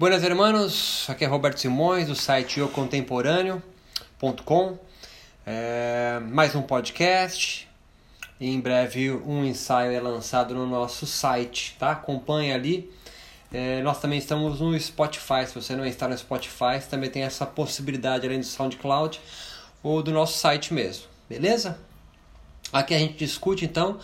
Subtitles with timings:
[0.00, 4.78] Buenas hermanos, aqui é Roberto Simões do site eucontemporâneo.com
[5.44, 7.68] é, Mais um podcast
[8.40, 11.90] em breve um ensaio é lançado no nosso site, tá?
[11.90, 12.90] Acompanhe ali.
[13.52, 17.44] É, nós também estamos no Spotify, se você não está no Spotify, também tem essa
[17.44, 19.20] possibilidade além do SoundCloud
[19.82, 21.78] ou do nosso site mesmo, beleza?
[22.72, 24.00] Aqui a gente discute então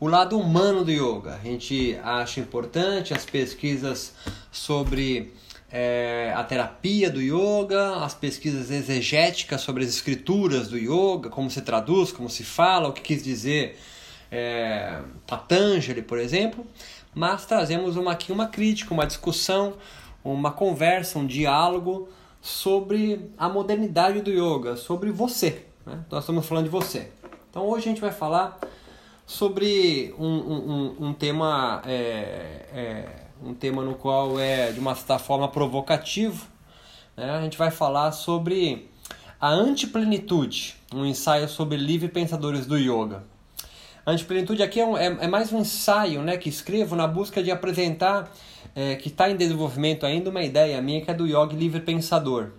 [0.00, 1.34] o lado humano do yoga.
[1.34, 4.14] A gente acha importante as pesquisas
[4.50, 5.32] sobre
[5.70, 11.60] é, a terapia do yoga, as pesquisas exegéticas sobre as escrituras do yoga, como se
[11.62, 13.78] traduz, como se fala, o que quis dizer
[14.30, 16.64] é, Patanjali, por exemplo.
[17.14, 19.74] Mas trazemos uma, aqui uma crítica, uma discussão,
[20.22, 22.08] uma conversa, um diálogo
[22.40, 25.64] sobre a modernidade do yoga, sobre você.
[25.84, 25.98] Né?
[26.10, 27.08] Nós estamos falando de você.
[27.50, 28.58] Então hoje a gente vai falar
[29.28, 33.08] sobre um, um, um tema é, é,
[33.44, 36.46] um tema no qual é de uma certa forma provocativo.
[37.14, 37.30] Né?
[37.30, 38.88] A gente vai falar sobre
[39.38, 43.22] a antiplenitude, um ensaio sobre livre pensadores do yoga.
[44.06, 47.42] A antiplenitude aqui é, um, é, é, mais um ensaio né, que escrevo na busca
[47.42, 48.32] de apresentar,
[48.74, 52.52] é, que está em desenvolvimento ainda, uma ideia minha que é do yoga livre pensador.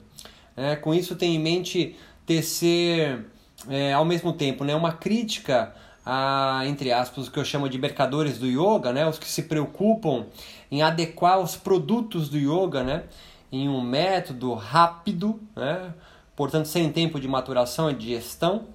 [0.56, 1.96] É, com isso tem em mente
[2.28, 3.26] tecer,
[3.68, 5.74] é, ao mesmo tempo, né, uma crítica
[6.12, 9.08] a, entre aspas, o que eu chamo de mercadores do yoga, né?
[9.08, 10.26] Os que se preocupam
[10.72, 13.04] em adequar os produtos do yoga, né?
[13.52, 15.94] Em um método rápido, né?
[16.36, 18.66] Portanto, sem tempo de maturação e de gestão,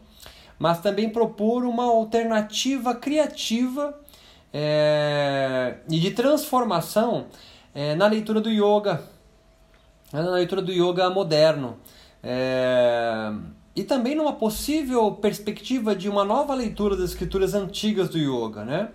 [0.56, 3.98] mas também propor uma alternativa criativa
[4.52, 7.27] é, e de transformação
[7.74, 9.02] é, na leitura do yoga,
[10.12, 11.78] na leitura do yoga moderno.
[12.22, 13.32] É,
[13.75, 18.89] e também numa possível perspectiva de uma nova leitura das escrituras antigas do yoga, né?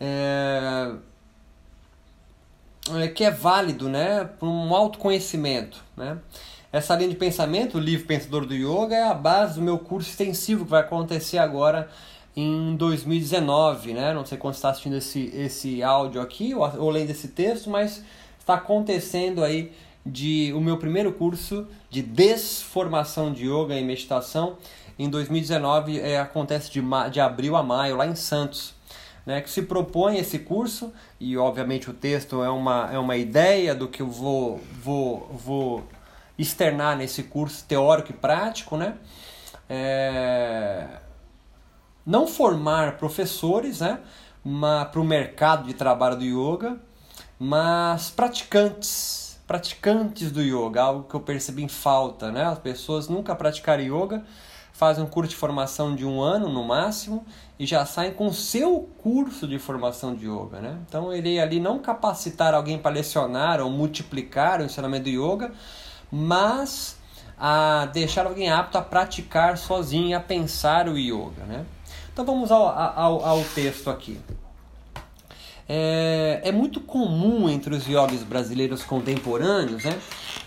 [0.00, 0.92] É...
[2.94, 6.18] É, que é válido, né, para um autoconhecimento, né?
[6.72, 10.10] Essa linha de pensamento, o livro Pensador do Yoga, é a base do meu curso
[10.10, 11.88] extensivo que vai acontecer agora
[12.36, 14.12] em 2019, né?
[14.12, 18.04] Não sei quando está assistindo esse, esse áudio aqui ou, ou lendo esse texto, mas
[18.38, 19.72] está acontecendo aí
[20.06, 24.56] de o meu primeiro curso de desformação de yoga e meditação
[24.96, 26.80] em 2019 é, acontece de,
[27.10, 28.74] de abril a maio lá em Santos
[29.26, 33.74] né, que se propõe esse curso e obviamente o texto é uma, é uma ideia
[33.74, 35.84] do que eu vou, vou, vou
[36.38, 38.94] externar nesse curso teórico e prático né
[39.68, 40.86] é,
[42.06, 43.98] não formar professores né
[44.92, 46.78] para o mercado de trabalho do yoga
[47.38, 52.44] mas praticantes praticantes do yoga, algo que eu percebi em falta, né?
[52.44, 54.24] As pessoas nunca praticaram yoga,
[54.72, 57.24] fazem um curso de formação de um ano no máximo
[57.58, 60.78] e já saem com o seu curso de formação de yoga, né?
[60.88, 65.52] Então ele ali não capacitar alguém para lecionar ou multiplicar o ensinamento do yoga,
[66.10, 66.98] mas
[67.38, 71.64] a deixar alguém apto a praticar sozinho, a pensar o yoga, né?
[72.12, 74.18] Então vamos ao, ao, ao texto aqui.
[75.68, 79.98] É, é muito comum entre os yogis brasileiros contemporâneos né,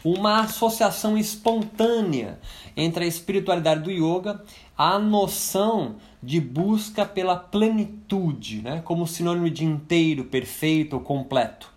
[0.03, 2.39] uma associação espontânea
[2.75, 4.41] entre a espiritualidade do yoga,
[4.77, 11.69] a noção de busca pela plenitude, né, como sinônimo de inteiro, perfeito ou completo.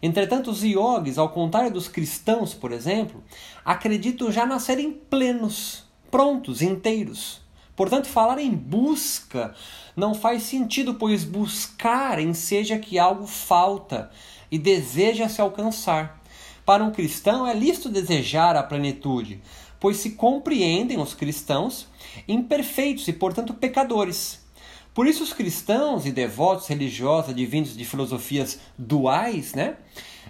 [0.00, 3.24] Entretanto, os yogis, ao contrário dos cristãos, por exemplo,
[3.64, 7.40] acreditam já nascerem plenos, prontos, inteiros.
[7.76, 9.54] Portanto, falar em busca
[9.94, 14.10] não faz sentido, pois buscar enseja que algo falta
[14.50, 16.22] e deseja se alcançar.
[16.64, 19.40] Para um cristão é lícito desejar a plenitude,
[19.78, 21.86] pois se compreendem os cristãos
[22.26, 24.44] imperfeitos e, portanto, pecadores.
[24.94, 29.76] Por isso, os cristãos e devotos religiosos advindos de filosofias duais, né?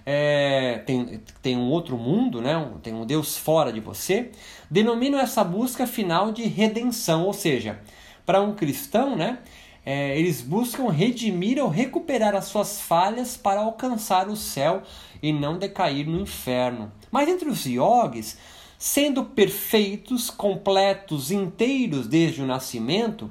[0.09, 2.55] É, tem, tem um outro mundo, né?
[2.81, 4.31] tem um Deus fora de você,
[4.71, 7.81] denominam essa busca final de redenção, ou seja,
[8.25, 9.39] para um cristão, né,
[9.85, 14.83] é, eles buscam redimir ou recuperar as suas falhas para alcançar o céu
[15.23, 16.91] e não decair no inferno.
[17.09, 18.37] Mas entre os yogis,
[18.77, 23.31] sendo perfeitos, completos, inteiros desde o nascimento,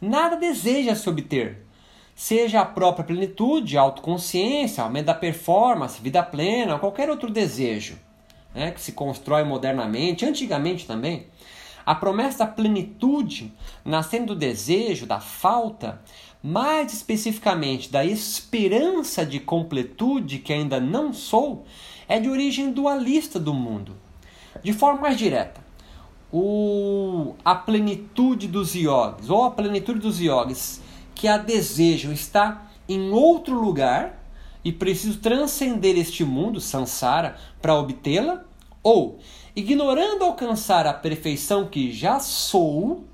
[0.00, 1.64] nada deseja se obter,
[2.14, 7.98] seja a própria plenitude, autoconsciência, aumento da performance, vida plena, ou qualquer outro desejo
[8.54, 11.26] né, que se constrói modernamente, antigamente também,
[11.84, 13.52] a promessa da plenitude,
[13.84, 16.00] nascendo do desejo, da falta,
[16.42, 21.64] mais especificamente da esperança de completude que ainda não sou,
[22.08, 23.96] é de origem dualista do mundo.
[24.62, 25.60] De forma mais direta,
[26.32, 30.80] o, a plenitude dos yogis, ou a plenitude dos yogis
[31.14, 34.22] que a desejam está em outro lugar
[34.64, 38.44] e preciso transcender este mundo, samsara, para obtê-la?
[38.82, 39.18] Ou,
[39.54, 43.04] ignorando alcançar a perfeição que já sou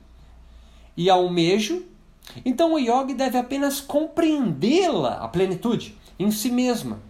[0.96, 1.84] e almejo,
[2.44, 7.00] então o yogi deve apenas compreendê-la, a plenitude, em si mesma,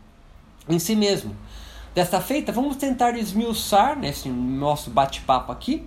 [0.69, 1.37] em si mesmo.
[1.95, 5.87] Desta feita, vamos tentar esmiuçar nesse nosso bate-papo aqui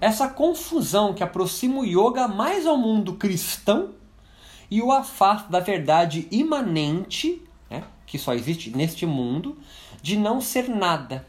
[0.00, 3.90] essa confusão que aproxima o yoga mais ao mundo cristão
[4.70, 9.56] e o afasta da verdade imanente, né, que só existe neste mundo,
[10.02, 11.26] de não ser nada,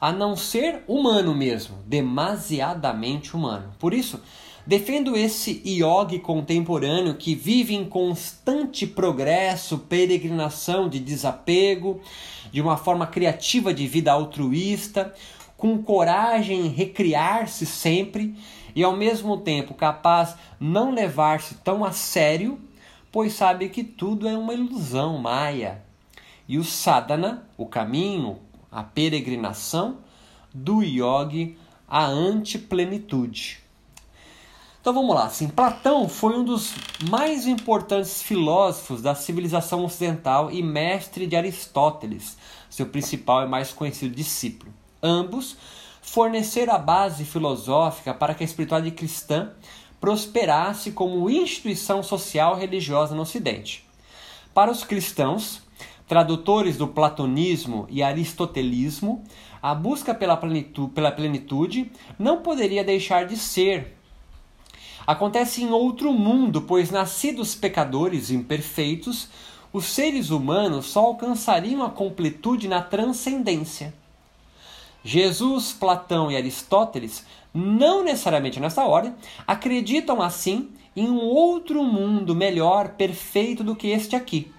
[0.00, 3.72] a não ser humano mesmo, demasiadamente humano.
[3.78, 4.20] Por isso,
[4.66, 12.00] defendo esse yogi contemporâneo que vive em constante progresso, peregrinação de desapego,
[12.50, 15.14] de uma forma criativa de vida altruísta,
[15.56, 18.34] com coragem em recriar-se sempre
[18.74, 22.58] e ao mesmo tempo capaz não levar-se tão a sério,
[23.10, 25.82] pois sabe que tudo é uma ilusão maia.
[26.48, 28.38] E o sadhana, o caminho,
[28.70, 29.98] a peregrinação
[30.52, 31.56] do yogi
[31.88, 33.60] à antiplenitude.
[34.80, 36.72] Então vamos lá, assim, Platão foi um dos
[37.10, 42.38] mais importantes filósofos da civilização ocidental e mestre de Aristóteles,
[42.70, 44.72] seu principal e mais conhecido discípulo.
[45.02, 45.54] Ambos
[46.00, 49.52] forneceram a base filosófica para que a espiritualidade cristã
[50.00, 53.86] prosperasse como instituição social religiosa no Ocidente.
[54.54, 55.62] Para os cristãos,
[56.08, 59.22] tradutores do platonismo e aristotelismo,
[59.62, 63.96] a busca pela plenitude, pela plenitude não poderia deixar de ser.
[65.06, 69.28] Acontece em outro mundo, pois nascidos pecadores imperfeitos,
[69.72, 73.94] os seres humanos só alcançariam a completude na transcendência.
[75.04, 79.14] Jesus, Platão e Aristóteles, não necessariamente nessa ordem,
[79.46, 84.52] acreditam assim em um outro mundo melhor, perfeito do que este aqui.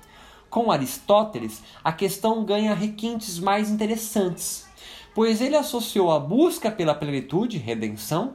[0.50, 4.68] Com Aristóteles, a questão ganha requintes mais interessantes,
[5.16, 8.34] pois ele associou a busca pela plenitude, redenção,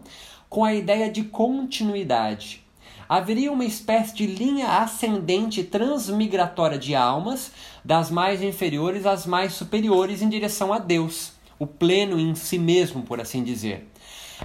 [0.48, 2.64] com a ideia de continuidade.
[3.08, 7.52] Haveria uma espécie de linha ascendente transmigratória de almas,
[7.84, 13.02] das mais inferiores às mais superiores, em direção a Deus o pleno em si mesmo,
[13.02, 13.86] por assim dizer.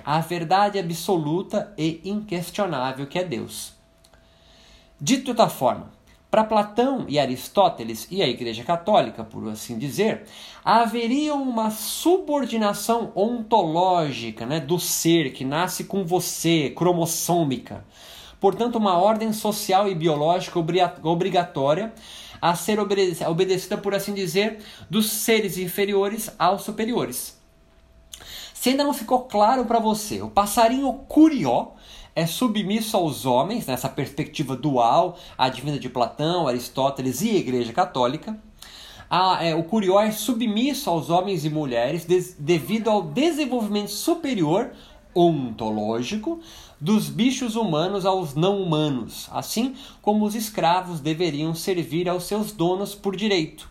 [0.03, 3.73] A verdade absoluta e inquestionável que é Deus.
[4.99, 5.91] Dito de outra forma,
[6.31, 10.23] para Platão e Aristóteles e a Igreja Católica, por assim dizer,
[10.63, 17.83] haveria uma subordinação ontológica né, do ser que nasce com você, cromossômica.
[18.39, 20.57] Portanto, uma ordem social e biológica
[21.03, 21.94] obrigatória
[22.41, 24.59] a ser obedecida, por assim dizer,
[24.89, 27.40] dos seres inferiores aos superiores.
[28.61, 31.69] Se ainda não ficou claro para você, o passarinho curió
[32.15, 37.73] é submisso aos homens, nessa perspectiva dual, a divina de Platão, Aristóteles e a Igreja
[37.73, 38.39] Católica.
[39.09, 44.69] A, é, o curió é submisso aos homens e mulheres des, devido ao desenvolvimento superior
[45.15, 46.39] ontológico
[46.79, 52.93] dos bichos humanos aos não humanos, assim como os escravos deveriam servir aos seus donos
[52.93, 53.67] por direito.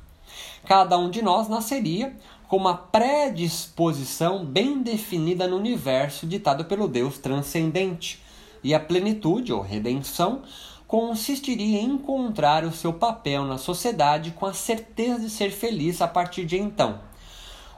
[0.67, 2.13] Cada um de nós nasceria
[2.51, 8.21] com uma predisposição bem definida no universo ditado pelo Deus transcendente,
[8.65, 10.43] e a plenitude ou redenção
[10.85, 16.09] consistiria em encontrar o seu papel na sociedade com a certeza de ser feliz a
[16.09, 16.99] partir de então.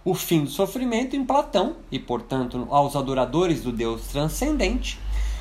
[0.03, 4.99] O fim do sofrimento em Platão, e portanto aos adoradores do Deus transcendente,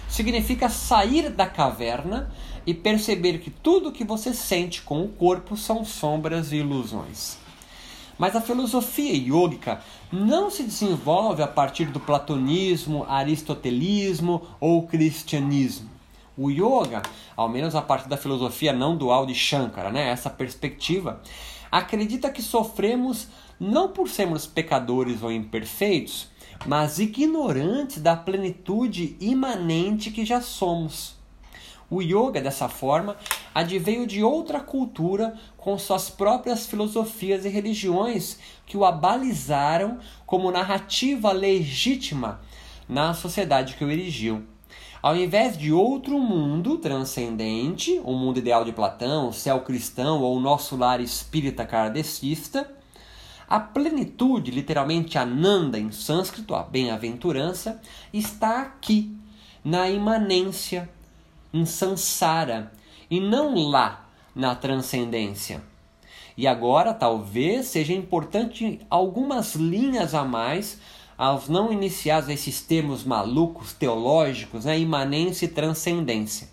[0.09, 2.29] significa sair da caverna
[2.67, 7.39] e perceber que tudo que você sente com o corpo são sombras e ilusões.
[8.21, 15.89] Mas a filosofia yógica não se desenvolve a partir do platonismo, aristotelismo ou cristianismo.
[16.37, 17.01] O yoga,
[17.35, 21.19] ao menos a partir da filosofia não dual de Shankara, né, essa perspectiva,
[21.71, 23.27] acredita que sofremos
[23.59, 26.27] não por sermos pecadores ou imperfeitos,
[26.67, 31.19] mas ignorantes da plenitude imanente que já somos.
[31.91, 33.17] O yoga, dessa forma,
[33.53, 41.33] adveio de outra cultura com suas próprias filosofias e religiões que o abalizaram como narrativa
[41.33, 42.39] legítima
[42.87, 44.41] na sociedade que o erigiu.
[45.01, 50.37] Ao invés de outro mundo transcendente, o mundo ideal de Platão, o céu cristão ou
[50.37, 52.71] o nosso lar espírita kardecista,
[53.49, 57.81] a plenitude, literalmente Ananda em sânscrito, a bem-aventurança,
[58.13, 59.13] está aqui,
[59.61, 60.89] na imanência,
[61.53, 62.71] em samsara,
[63.09, 65.61] e não lá, na transcendência.
[66.37, 70.79] E agora talvez seja importante algumas linhas a mais
[71.17, 76.49] aos não iniciados esses termos malucos teológicos, né, imanência e transcendência.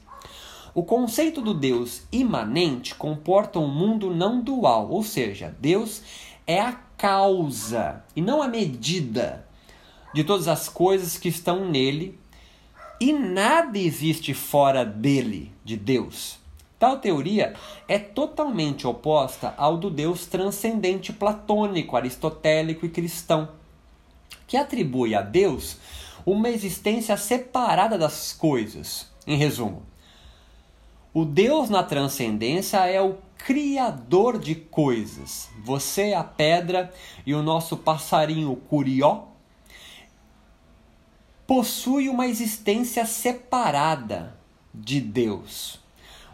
[0.75, 6.03] O conceito do Deus imanente comporta um mundo não dual, ou seja, Deus
[6.47, 9.47] é a causa e não a medida
[10.13, 12.19] de todas as coisas que estão nele
[13.01, 16.39] e nada existe fora dele, de Deus.
[16.79, 17.55] Tal teoria
[17.89, 23.49] é totalmente oposta ao do Deus transcendente platônico, aristotélico e cristão,
[24.47, 25.77] que atribui a Deus
[26.25, 29.09] uma existência separada das coisas.
[29.27, 29.83] Em resumo,
[31.13, 35.49] o Deus na transcendência é o criador de coisas.
[35.65, 36.93] Você, a pedra
[37.27, 39.25] e o nosso passarinho curió
[41.49, 44.37] possui uma existência separada
[44.75, 45.81] de Deus.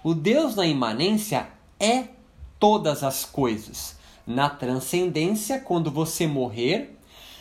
[0.02, 2.09] O Deus na imanência é
[2.59, 3.97] todas as coisas.
[4.26, 6.99] Na transcendência, quando você morrer,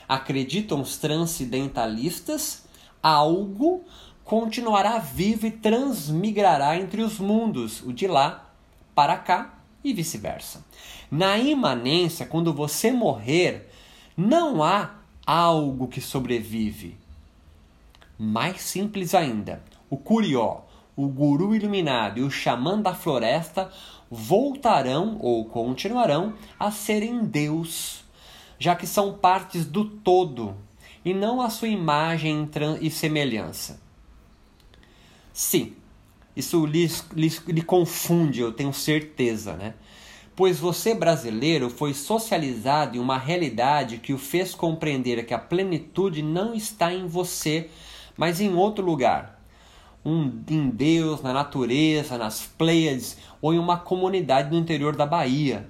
[0.08, 2.66] acreditam os transcendentalistas,
[3.02, 3.84] algo
[4.24, 8.54] continuará vivo e transmigrará entre os mundos, o de lá
[8.94, 10.64] para cá e vice-versa.
[11.10, 13.68] Na imanência, quando você morrer,
[14.16, 14.92] não há
[15.26, 17.02] algo que sobrevive.
[18.18, 20.62] Mais simples ainda, o curió,
[20.96, 23.72] o guru iluminado e o xamã da floresta
[24.10, 28.04] voltarão ou continuarão a serem Deus,
[28.60, 30.56] já que são partes do todo
[31.04, 33.82] e não a sua imagem e semelhança.
[35.34, 35.74] Sim,
[36.36, 39.74] isso lhe, lhe, lhe confunde, eu tenho certeza, né?
[40.36, 46.24] Pois você, brasileiro, foi socializado em uma realidade que o fez compreender que a plenitude
[46.24, 47.70] não está em você,
[48.18, 49.42] mas em outro lugar.
[50.06, 55.68] Um, em Deus, na natureza, nas Pleiades ou em uma comunidade no interior da Bahia.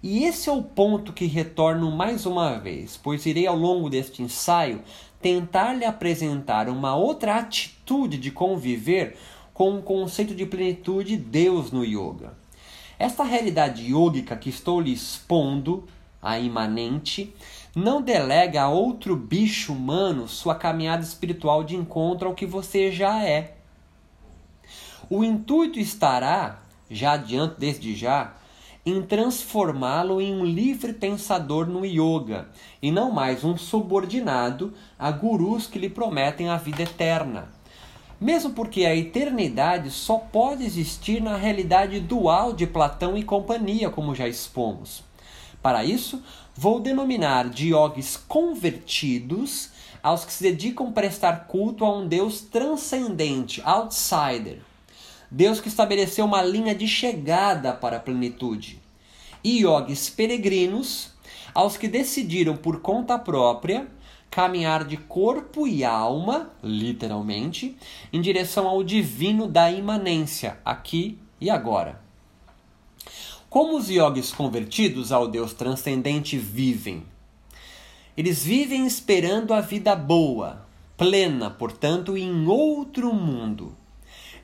[0.00, 4.22] E esse é o ponto que retorno mais uma vez, pois irei ao longo deste
[4.22, 4.80] ensaio
[5.20, 9.16] tentar lhe apresentar uma outra atitude de conviver
[9.52, 12.32] com o conceito de plenitude de Deus no yoga.
[12.96, 15.84] Esta realidade yógica que estou lhe expondo,
[16.22, 17.34] a imanente,
[17.74, 23.24] não delega a outro bicho humano sua caminhada espiritual de encontro ao que você já
[23.24, 23.56] é.
[25.10, 28.34] O intuito estará, já adianto desde já,
[28.84, 32.48] em transformá-lo em um livre pensador no yoga
[32.80, 37.48] e não mais um subordinado a gurus que lhe prometem a vida eterna.
[38.20, 44.14] Mesmo porque a eternidade só pode existir na realidade dual de Platão e companhia, como
[44.14, 45.04] já expomos.
[45.62, 46.22] Para isso,
[46.60, 49.70] vou denominar de yogis convertidos
[50.02, 54.58] aos que se dedicam a prestar culto a um Deus transcendente, outsider,
[55.30, 58.82] Deus que estabeleceu uma linha de chegada para a plenitude.
[59.44, 61.12] E yogis peregrinos,
[61.54, 63.86] aos que decidiram por conta própria
[64.28, 67.76] caminhar de corpo e alma, literalmente,
[68.12, 72.07] em direção ao divino da imanência, aqui e agora.
[73.58, 77.02] Como os yogis convertidos ao Deus transcendente vivem?
[78.16, 80.64] Eles vivem esperando a vida boa,
[80.96, 83.76] plena, portanto, em outro mundo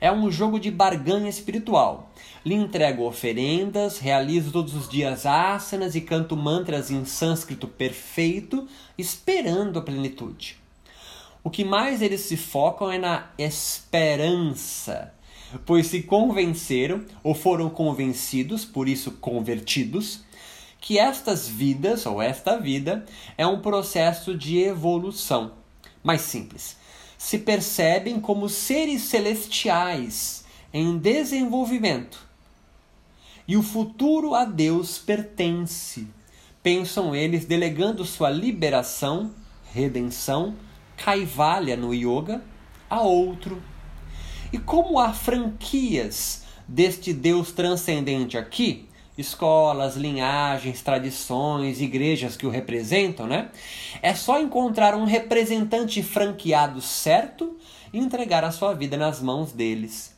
[0.01, 2.11] é um jogo de barganha espiritual.
[2.45, 8.67] Lhe entrego oferendas, realizo todos os dias asanas e canto mantras em sânscrito perfeito,
[8.97, 10.57] esperando a plenitude.
[11.41, 15.13] O que mais eles se focam é na esperança,
[15.65, 20.21] pois se convenceram ou foram convencidos, por isso convertidos,
[20.79, 23.05] que estas vidas ou esta vida
[23.37, 25.53] é um processo de evolução.
[26.03, 26.77] Mais simples
[27.17, 32.23] se percebem como seres celestiais em desenvolvimento.
[33.47, 36.07] E o futuro a Deus pertence.
[36.61, 39.31] Pensam eles delegando sua liberação,
[39.71, 40.55] redenção,
[40.97, 42.43] caivalha no yoga
[42.89, 43.61] a outro.
[44.51, 48.87] E como há franquias deste Deus transcendente aqui,
[49.17, 53.49] escolas, linhagens, tradições, igrejas que o representam, né?
[54.01, 57.57] É só encontrar um representante franqueado certo
[57.93, 60.13] e entregar a sua vida nas mãos deles.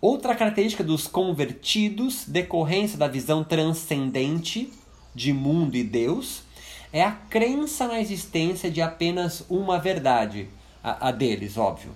[0.00, 4.72] Outra característica dos convertidos, decorrência da visão transcendente
[5.14, 6.42] de mundo e Deus,
[6.92, 10.48] é a crença na existência de apenas uma verdade,
[10.82, 11.92] a, a deles, óbvio.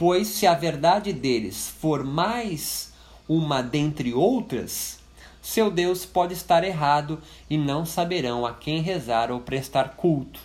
[0.00, 2.90] Pois se a verdade deles for mais
[3.28, 4.98] uma dentre outras,
[5.42, 10.40] seu Deus pode estar errado e não saberão a quem rezar ou prestar culto.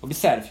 [0.00, 0.50] Observe: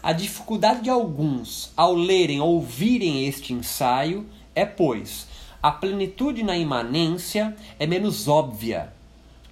[0.00, 5.26] a dificuldade de alguns ao lerem ou ouvirem este ensaio é, pois,
[5.60, 8.92] a plenitude na imanência é menos óbvia.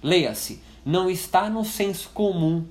[0.01, 2.63] Leia-se, não está no senso comum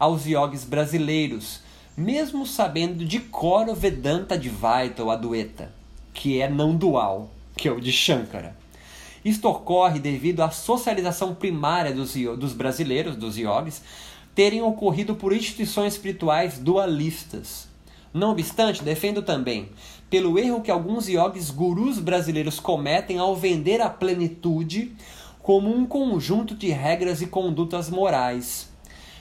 [0.00, 1.64] aos iogues brasileiros,
[1.96, 5.72] mesmo sabendo de cor o Vedanta Advaita ou Adueta,
[6.12, 7.30] que é não dual.
[7.56, 8.54] que é o de Shankara.
[9.24, 13.82] Isto ocorre devido à socialização primária dos, dos brasileiros, dos yogis,
[14.34, 17.66] terem ocorrido por instituições espirituais dualistas.
[18.12, 19.70] Não obstante, defendo também
[20.10, 24.94] pelo erro que alguns yogis gurus brasileiros cometem ao vender a plenitude
[25.42, 28.68] como um conjunto de regras e condutas morais.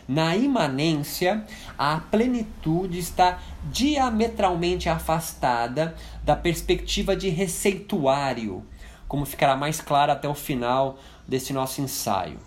[0.07, 1.43] Na imanência,
[1.77, 8.63] a plenitude está diametralmente afastada da perspectiva de receituário,
[9.07, 12.37] como ficará mais claro até o final desse nosso ensaio.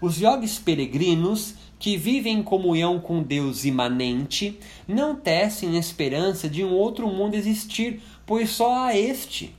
[0.00, 6.72] Os yogis peregrinos que vivem em comunhão com Deus imanente não tecem esperança de um
[6.72, 9.54] outro mundo existir, pois só há este.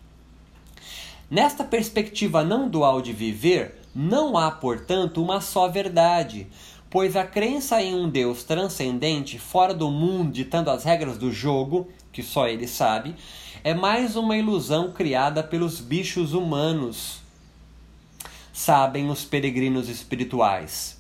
[1.30, 6.48] Nesta perspectiva não dual de viver, não há, portanto, uma só verdade,
[6.96, 11.90] pois a crença em um Deus transcendente, fora do mundo, ditando as regras do jogo,
[12.10, 13.14] que só ele sabe,
[13.66, 17.20] é mais uma ilusão criada pelos bichos humanos,
[18.54, 20.98] sabem os peregrinos espirituais.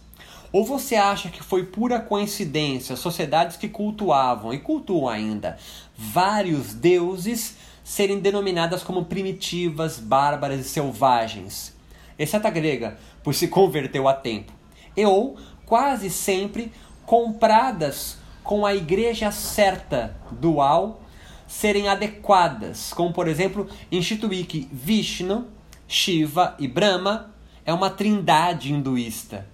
[0.51, 5.57] Ou você acha que foi pura coincidência sociedades que cultuavam e cultuam ainda
[5.95, 11.73] vários deuses serem denominadas como primitivas, bárbaras e selvagens,
[12.19, 14.51] exceto a grega, pois se converteu a tempo,
[14.97, 16.71] e ou quase sempre
[17.05, 21.01] compradas com a igreja certa, dual,
[21.47, 25.47] serem adequadas, como por exemplo instituir que Vishnu,
[25.87, 27.33] Shiva e Brahma
[27.65, 29.47] é uma trindade hinduísta.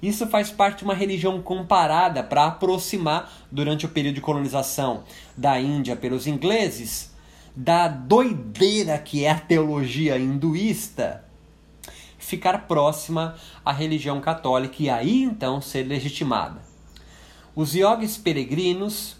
[0.00, 5.04] Isso faz parte de uma religião comparada para aproximar, durante o período de colonização
[5.36, 7.14] da Índia pelos ingleses,
[7.54, 11.25] da doideira que é a teologia hinduísta,
[12.26, 16.60] ficar próxima à religião católica e aí então ser legitimada.
[17.54, 19.16] Os yogis peregrinos,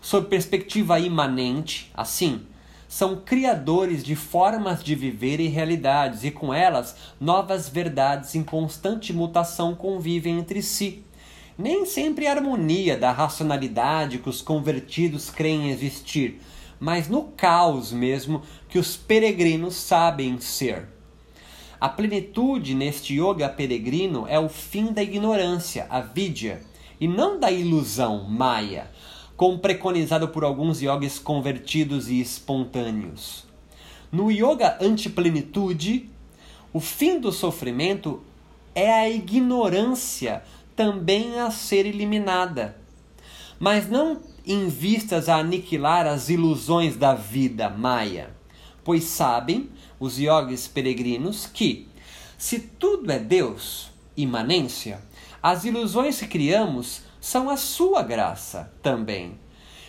[0.00, 2.42] sob perspectiva imanente, assim,
[2.88, 9.12] são criadores de formas de viver e realidades, e com elas novas verdades em constante
[9.12, 11.04] mutação convivem entre si.
[11.56, 16.40] Nem sempre a harmonia da racionalidade que os convertidos creem existir,
[16.80, 20.97] mas no caos mesmo que os peregrinos sabem ser.
[21.80, 26.60] A plenitude neste yoga peregrino é o fim da ignorância, a vidya,
[27.00, 28.90] e não da ilusão, maya
[29.38, 33.46] como preconizado por alguns yogis convertidos e espontâneos.
[34.10, 36.10] No yoga antiplenitude,
[36.72, 38.20] o fim do sofrimento
[38.74, 40.42] é a ignorância
[40.74, 42.76] também a ser eliminada,
[43.60, 48.30] mas não em vistas a aniquilar as ilusões da vida maia,
[48.82, 51.88] pois sabem os yogis peregrinos que,
[52.36, 55.00] se tudo é Deus, imanência,
[55.42, 59.38] as ilusões que criamos são a sua graça também.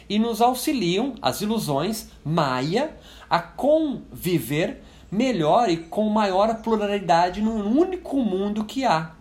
[0.07, 2.97] E nos auxiliam as ilusões Maia
[3.29, 9.11] a conviver melhor e com maior pluralidade no único mundo que há.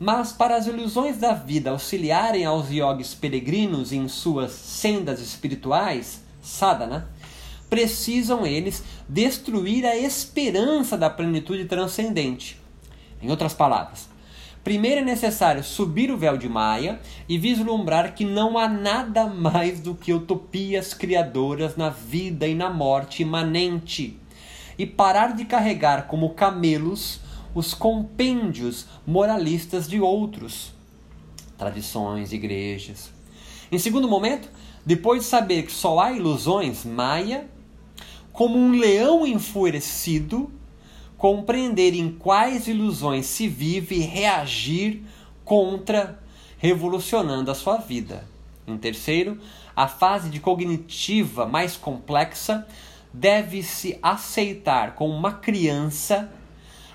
[0.00, 7.10] Mas para as ilusões da vida auxiliarem aos yogis peregrinos em suas sendas espirituais, sadhana,
[7.68, 12.60] precisam eles destruir a esperança da plenitude transcendente.
[13.20, 14.08] Em outras palavras,
[14.68, 19.80] Primeiro é necessário subir o véu de Maia e vislumbrar que não há nada mais
[19.80, 24.20] do que utopias criadoras na vida e na morte imanente,
[24.76, 27.18] e parar de carregar como camelos
[27.54, 30.74] os compêndios moralistas de outros,
[31.56, 33.10] tradições, igrejas.
[33.72, 34.50] Em segundo momento,
[34.84, 37.48] depois de saber que só há ilusões, Maia,
[38.38, 40.48] como um leão enfurecido,
[41.16, 45.02] compreender em quais ilusões se vive e reagir
[45.44, 46.22] contra,
[46.56, 48.24] revolucionando a sua vida.
[48.64, 49.40] Em terceiro,
[49.74, 52.64] a fase de cognitiva mais complexa
[53.12, 56.32] deve-se aceitar como uma criança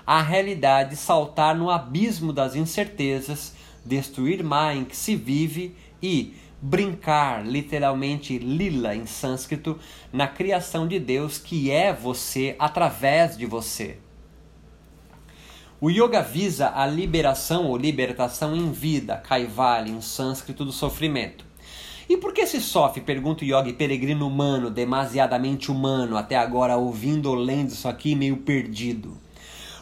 [0.06, 3.52] a realidade saltar no abismo das incertezas,
[3.84, 9.78] destruir má em que se vive e brincar, literalmente lila em sânscrito,
[10.10, 13.98] na criação de Deus que é você através de você.
[15.78, 21.44] O yoga visa a liberação ou libertação em vida, kaivalya, em sânscrito do sofrimento.
[22.08, 23.02] E por que se sofre?
[23.02, 28.38] Pergunta o yogi peregrino humano, demasiadamente humano, até agora ouvindo ou lendo isso aqui meio
[28.38, 29.18] perdido.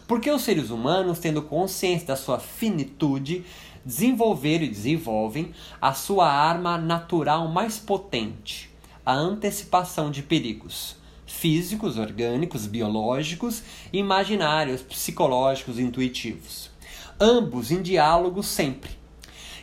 [0.08, 3.44] Porque os seres humanos, tendo consciência da sua finitude,
[3.84, 8.70] desenvolveram e desenvolvem a sua arma natural mais potente,
[9.04, 11.00] a antecipação de perigos
[11.32, 16.70] físicos, orgânicos, biológicos, imaginários, psicológicos, intuitivos.
[17.18, 18.90] Ambos em diálogo sempre.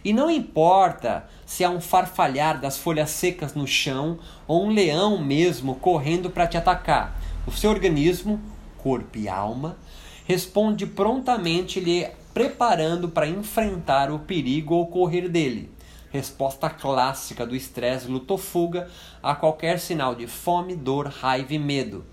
[0.04, 5.22] E não importa se há um farfalhar das folhas secas no chão ou um leão
[5.22, 7.20] mesmo correndo para te atacar.
[7.46, 8.42] O seu organismo,
[8.78, 9.78] corpo e alma,
[10.26, 12.08] responde prontamente lhe
[12.40, 15.70] preparando para enfrentar o perigo ou correr dele.
[16.10, 18.90] Resposta clássica do estresse luto-fuga
[19.22, 22.06] a qualquer sinal de fome, dor, raiva e medo.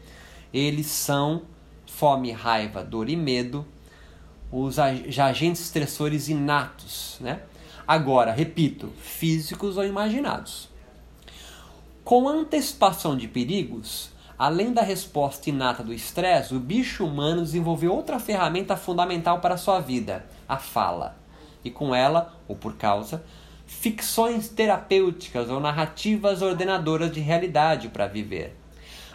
[0.52, 1.42] Eles são
[1.86, 3.64] fome, raiva, dor e medo,
[4.50, 7.42] os agentes estressores inatos, né?
[7.86, 10.68] Agora, repito, físicos ou imaginados.
[12.02, 18.18] Com antecipação de perigos, além da resposta inata do estresse, o bicho humano desenvolveu outra
[18.18, 21.16] ferramenta fundamental para a sua vida, a fala.
[21.64, 23.24] E com ela, ou por causa,
[23.66, 28.54] ficções terapêuticas ou narrativas ordenadoras de realidade para viver.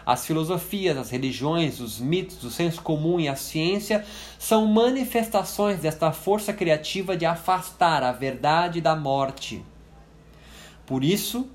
[0.04, 4.04] As filosofias, as religiões, os mitos, o senso comum e a ciência
[4.38, 9.64] são manifestações desta força criativa de afastar a verdade da morte.
[10.84, 11.48] Por isso,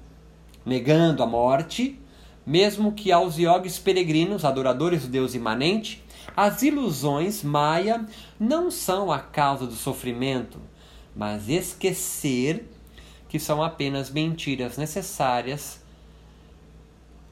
[0.66, 2.00] negando a morte,
[2.48, 6.02] mesmo que aos yogis peregrinos, adoradores do Deus imanente,
[6.34, 8.06] as ilusões Maya
[8.40, 10.58] não são a causa do sofrimento,
[11.14, 12.72] mas esquecer
[13.28, 15.82] que são apenas mentiras necessárias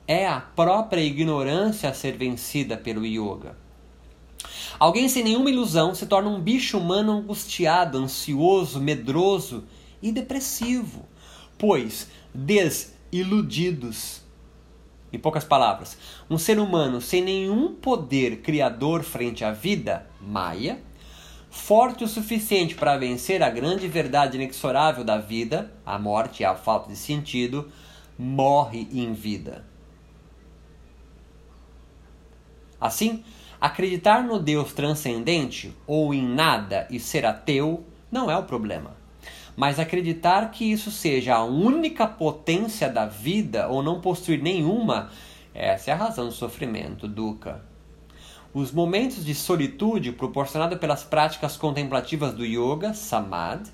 [0.05, 3.55] é a própria ignorância a ser vencida pelo yoga.
[4.77, 9.63] Alguém sem nenhuma ilusão se torna um bicho humano angustiado, ansioso, medroso
[10.01, 11.05] e depressivo,
[11.57, 14.24] pois des iludidos.
[15.15, 15.97] Em poucas palavras,
[16.29, 20.77] um ser humano sem nenhum poder criador frente à vida, Maia,
[21.49, 26.53] forte o suficiente para vencer a grande verdade inexorável da vida, a morte e a
[26.53, 27.71] falta de sentido,
[28.19, 29.63] morre em vida.
[32.79, 33.23] Assim,
[33.61, 38.97] acreditar no Deus transcendente ou em nada e ser ateu não é o problema.
[39.55, 45.09] Mas acreditar que isso seja a única potência da vida ou não possuir nenhuma,
[45.53, 47.61] essa é a razão do sofrimento, Dukkha.
[48.53, 53.71] Os momentos de solitude proporcionados pelas práticas contemplativas do yoga, samadhi,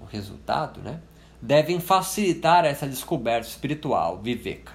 [0.00, 1.00] o resultado, né,
[1.40, 4.72] devem facilitar essa descoberta espiritual, viveka.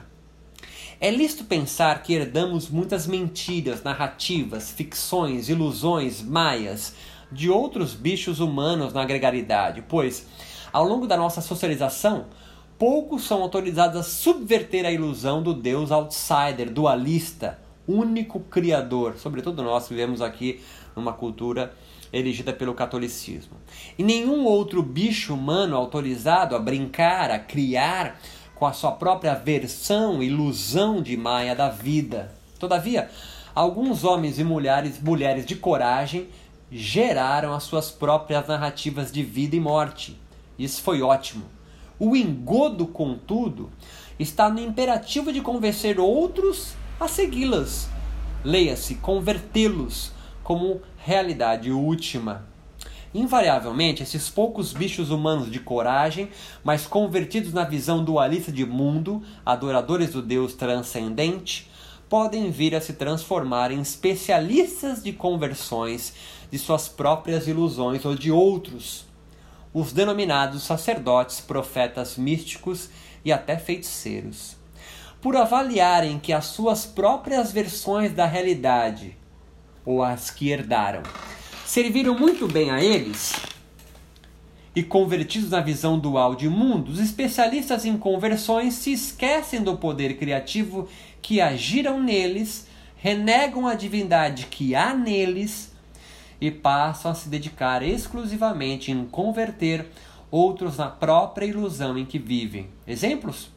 [0.99, 6.95] É lícito pensar que herdamos muitas mentiras, narrativas, ficções, ilusões, maias,
[7.31, 10.27] de outros bichos humanos na gregaridade, pois,
[10.71, 12.25] ao longo da nossa socialização,
[12.77, 19.15] poucos são autorizados a subverter a ilusão do Deus outsider, dualista, único criador.
[19.17, 20.61] Sobretudo nós vivemos aqui
[20.95, 21.73] numa cultura
[22.11, 23.57] elegida pelo catolicismo.
[23.97, 28.19] E nenhum outro bicho humano autorizado a brincar, a criar
[28.55, 32.33] com a sua própria versão, ilusão de Maia da vida.
[32.59, 33.09] Todavia,
[33.53, 36.27] alguns homens e mulheres, mulheres de coragem
[36.71, 40.19] geraram as suas próprias narrativas de vida e morte.
[40.57, 41.45] Isso foi ótimo.
[41.99, 43.69] O engodo, contudo,
[44.19, 47.89] está no imperativo de convencer outros a segui-las.
[48.43, 50.11] Leia-se, convertê-los
[50.43, 52.45] como realidade última.
[53.13, 56.29] Invariavelmente, esses poucos bichos humanos de coragem,
[56.63, 61.69] mas convertidos na visão dualista de mundo, adoradores do Deus transcendente,
[62.09, 66.13] podem vir a se transformar em especialistas de conversões
[66.51, 69.05] de suas próprias ilusões ou de outros,
[69.73, 72.89] os denominados sacerdotes, profetas místicos
[73.23, 74.55] e até feiticeiros.
[75.21, 79.17] Por avaliarem que as suas próprias versões da realidade,
[79.85, 81.03] ou as que herdaram,
[81.65, 83.33] serviram muito bem a eles,
[84.75, 90.17] e convertidos na visão dual de mundo, os especialistas em conversões se esquecem do poder
[90.17, 90.87] criativo
[91.19, 95.75] que agiram neles, renegam a divindade que há neles
[96.39, 99.85] e passam a se dedicar exclusivamente em converter
[100.29, 102.69] outros na própria ilusão em que vivem.
[102.85, 103.49] Exemplos?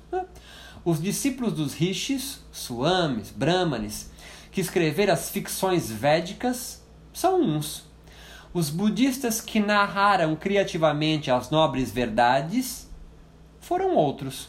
[0.85, 4.11] Os discípulos dos rishis, suamis, brahmanes,
[4.51, 7.85] que escreveram as ficções védicas, são uns.
[8.53, 12.89] Os budistas que narraram criativamente as nobres verdades
[13.61, 14.49] foram outros.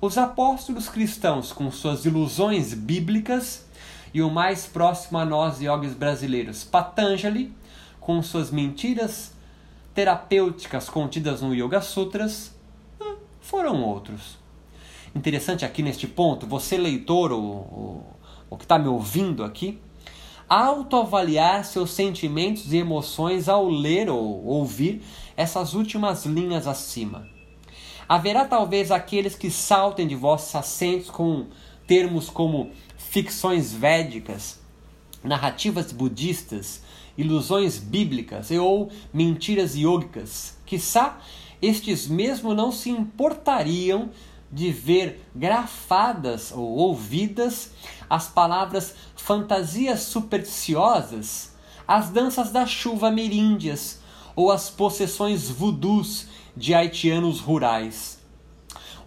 [0.00, 3.64] Os apóstolos cristãos, com suas ilusões bíblicas,
[4.12, 7.52] e o mais próximo a nós yogis brasileiros, Patanjali,
[8.00, 9.32] com suas mentiras
[9.94, 12.54] terapêuticas contidas no Yoga Sutras,
[13.40, 14.38] foram outros.
[15.14, 18.16] Interessante aqui neste ponto, você leitor ou, ou,
[18.50, 19.80] ou que está me ouvindo aqui,
[20.48, 25.02] autoavaliar seus sentimentos e emoções ao ler ou ouvir
[25.36, 27.26] essas últimas linhas acima.
[28.08, 31.46] Haverá talvez aqueles que saltem de vossos assentos com
[31.86, 32.70] termos como
[33.10, 34.58] ficções védicas,
[35.24, 36.82] narrativas budistas,
[37.16, 40.56] ilusões bíblicas e ou mentiras iógicas.
[40.66, 41.18] Quissá
[41.60, 44.10] estes mesmo não se importariam
[44.52, 47.70] de ver grafadas ou ouvidas
[48.08, 51.54] as palavras fantasias supersticiosas,
[51.86, 54.00] as danças da chuva ameríndias
[54.36, 58.17] ou as possessões voodoos de haitianos rurais.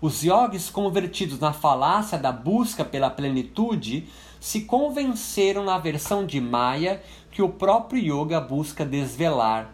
[0.01, 4.09] Os yogis convertidos na falácia da busca pela plenitude
[4.39, 9.71] se convenceram na versão de Maya que o próprio yoga busca desvelar.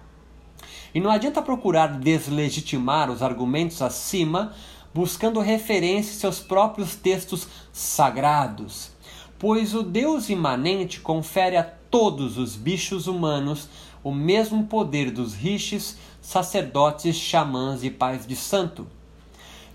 [0.93, 4.51] E não adianta procurar deslegitimar os argumentos acima
[4.93, 8.91] buscando referência em seus próprios textos sagrados,
[9.39, 13.69] pois o Deus imanente confere a todos os bichos humanos
[14.03, 18.96] o mesmo poder dos rishis, sacerdotes, xamãs e pais de santo.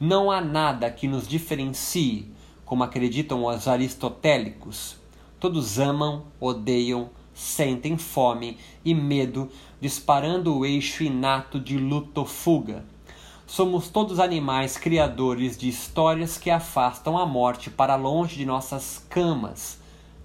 [0.05, 2.29] Não há nada que nos diferencie
[2.65, 4.97] como acreditam os aristotélicos.
[5.39, 9.49] Todos amam, odeiam, sentem fome e medo,
[9.81, 12.85] disparando o eixo inato de luta ou fuga.
[13.47, 19.79] Somos todos animais criadores de histórias que afastam a morte para longe de nossas camas,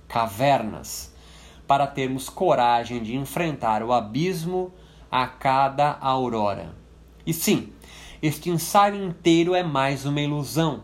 [0.07, 1.13] cavernas,
[1.67, 4.73] para termos coragem de enfrentar o abismo
[5.11, 6.73] a cada aurora.
[7.27, 7.71] E sim,
[8.21, 10.81] este ensaio inteiro é mais uma ilusão.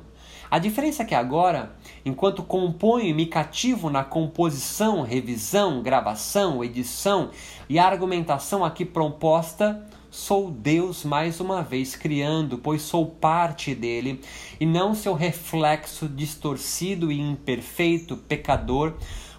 [0.50, 7.32] A diferença é que agora, enquanto componho e me cativo na composição, revisão, gravação, edição
[7.68, 14.22] e argumentação aqui proposta, sou Deus mais uma vez criando, pois sou parte dele
[14.60, 18.94] e não seu reflexo distorcido e imperfeito, pecador,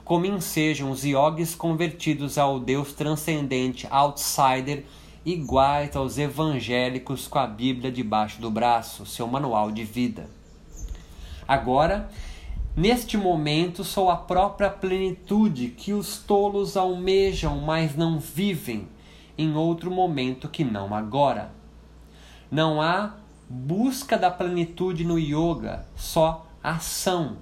[0.04, 4.84] como ensejam os iogues convertidos ao Deus transcendente, outsider,
[5.24, 10.28] iguais aos evangélicos com a Bíblia debaixo do braço, seu manual de vida.
[11.48, 12.10] Agora,
[12.76, 18.88] neste momento, sou a própria plenitude que os tolos almejam, mas não vivem
[19.36, 21.52] em outro momento que não agora.
[22.50, 23.14] Não há
[23.48, 27.38] busca da plenitude no yoga, só ação,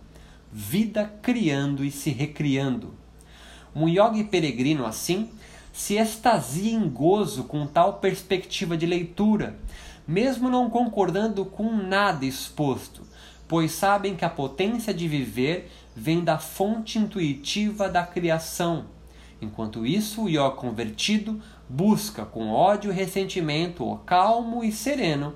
[0.53, 2.95] vida criando e se recriando.
[3.75, 5.31] Um yogi peregrino assim
[5.73, 9.59] se extasia em gozo com tal perspectiva de leitura,
[10.07, 13.03] mesmo não concordando com nada exposto,
[13.49, 18.87] pois sabem que a potência de viver vem da fonte intuitiva da criação.
[19.41, 25.35] Enquanto isso, o Ió convertido busca com ódio e ressentimento o calmo e sereno,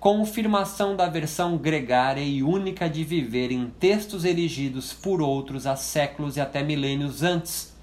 [0.00, 6.36] confirmação da versão gregária e única de viver em textos erigidos por outros há séculos
[6.36, 7.75] e até milênios antes,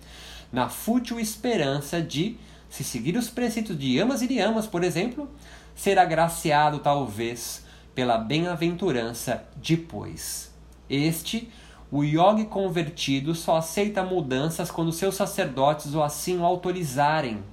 [0.53, 2.37] na fútil esperança de,
[2.69, 5.27] se seguir os preceitos de Yamas e Yamas, por exemplo,
[5.75, 10.53] ser agraciado talvez pela bem-aventurança depois.
[10.87, 11.49] Este,
[11.91, 17.43] o yogi convertido, só aceita mudanças quando seus sacerdotes o assim o autorizarem,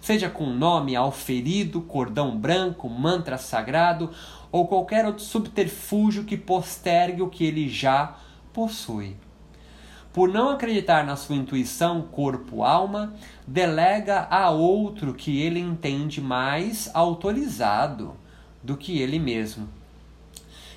[0.00, 4.10] seja com nome auferido, cordão branco, mantra sagrado
[4.52, 8.16] ou qualquer outro subterfúgio que postergue o que ele já
[8.52, 9.16] possui.
[10.14, 13.12] Por não acreditar na sua intuição corpo-alma,
[13.44, 18.14] delega a outro que ele entende mais autorizado
[18.62, 19.68] do que ele mesmo.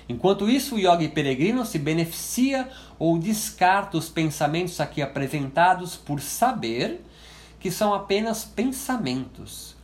[0.08, 7.00] Enquanto isso, o yogi peregrino se beneficia ou descarta os pensamentos aqui apresentados por saber
[7.60, 9.76] que são apenas pensamentos.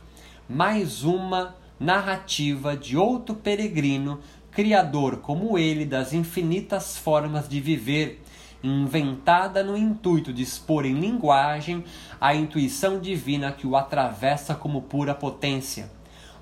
[0.49, 4.19] Mais uma narrativa de outro peregrino,
[4.51, 8.21] criador como ele das infinitas formas de viver,
[8.67, 11.83] inventada no intuito de expor em linguagem
[12.19, 15.89] a intuição divina que o atravessa como pura potência.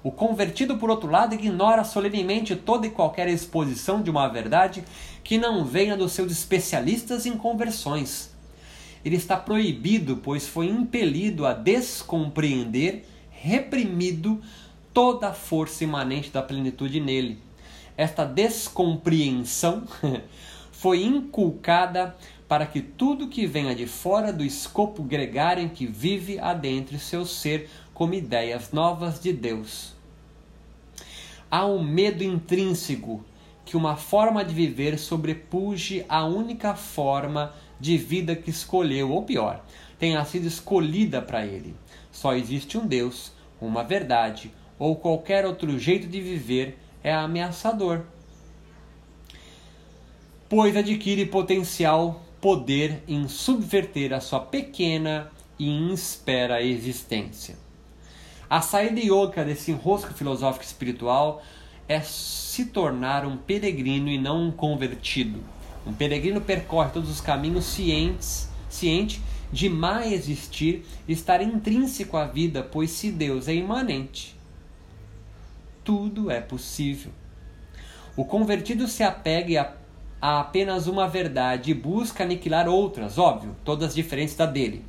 [0.04, 4.84] O convertido, por outro lado, ignora solenemente toda e qualquer exposição de uma verdade
[5.24, 8.34] que não venha dos seus especialistas em conversões.
[9.06, 14.42] Ele está proibido, pois foi impelido a descompreender, reprimido
[14.94, 17.40] toda a força imanente da plenitude nele.
[17.96, 19.84] Esta descompreensão
[20.84, 22.14] foi inculcada
[22.46, 27.26] para que tudo que venha de fora do escopo gregário em que vive adentre seu
[27.26, 29.94] ser como ideias novas de Deus.
[31.50, 33.24] Há um medo intrínseco
[33.64, 39.64] que uma forma de viver sobrepuje a única forma de vida que escolheu, ou pior,
[39.98, 41.74] tenha sido escolhida para ele.
[42.12, 48.02] Só existe um Deus, uma verdade, ou qualquer outro jeito de viver é ameaçador.
[50.56, 57.56] Pois adquire potencial poder em subverter a sua pequena e inspera existência.
[58.48, 61.42] A saída yoga desse enrosco filosófico espiritual
[61.88, 65.44] é se tornar um peregrino e não um convertido.
[65.88, 69.20] Um peregrino percorre todos os caminhos cientes, ciente
[69.52, 74.36] de mais existir e estar intrínseco à vida, pois se Deus é imanente,
[75.84, 77.12] tudo é possível.
[78.16, 79.83] O convertido se apega a,
[80.24, 84.86] a apenas uma verdade e busca aniquilar outras, óbvio, todas diferentes da dele.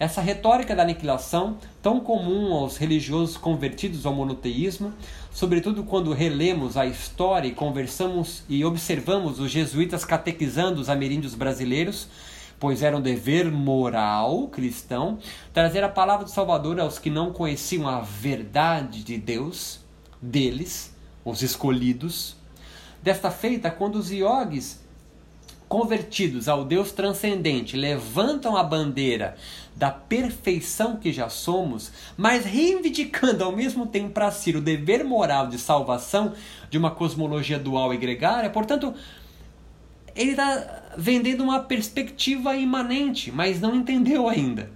[0.00, 4.90] Essa retórica da aniquilação, tão comum aos religiosos convertidos ao monoteísmo,
[5.30, 12.08] sobretudo quando relemos a história e conversamos e observamos os jesuítas catequizando os ameríndios brasileiros,
[12.58, 15.18] pois era um dever moral cristão
[15.52, 19.80] trazer a palavra do Salvador aos que não conheciam a verdade de Deus,
[20.18, 22.40] deles, os escolhidos.
[23.02, 24.80] Desta feita, quando os iogues
[25.68, 29.36] convertidos ao Deus transcendente levantam a bandeira
[29.74, 35.46] da perfeição que já somos, mas reivindicando ao mesmo tempo para si o dever moral
[35.46, 36.34] de salvação
[36.68, 38.94] de uma cosmologia dual e gregária, portanto,
[40.14, 44.70] ele está vendendo uma perspectiva imanente, mas não entendeu ainda.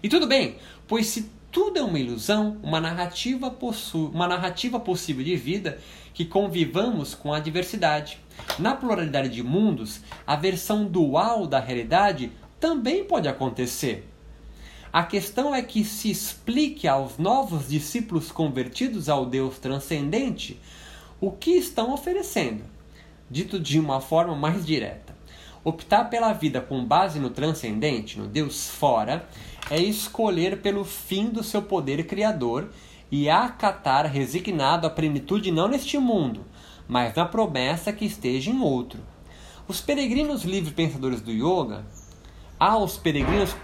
[0.00, 5.24] E tudo bem, pois se tudo é uma ilusão, uma narrativa, possu uma narrativa possível
[5.24, 5.78] de vida,
[6.14, 8.20] que convivamos com a diversidade.
[8.58, 14.08] Na pluralidade de mundos, a versão dual da realidade também pode acontecer.
[14.92, 20.60] A questão é que se explique aos novos discípulos convertidos ao Deus transcendente
[21.20, 22.62] o que estão oferecendo.
[23.28, 25.16] Dito de uma forma mais direta,
[25.64, 29.28] optar pela vida com base no transcendente, no Deus fora,
[29.68, 32.68] é escolher pelo fim do seu poder criador
[33.16, 36.44] e acatar resignado a plenitude não neste mundo,
[36.88, 38.98] mas na promessa que esteja em outro.
[39.68, 41.86] Os peregrinos livre pensadores do yoga,
[42.58, 43.54] aos peregrinos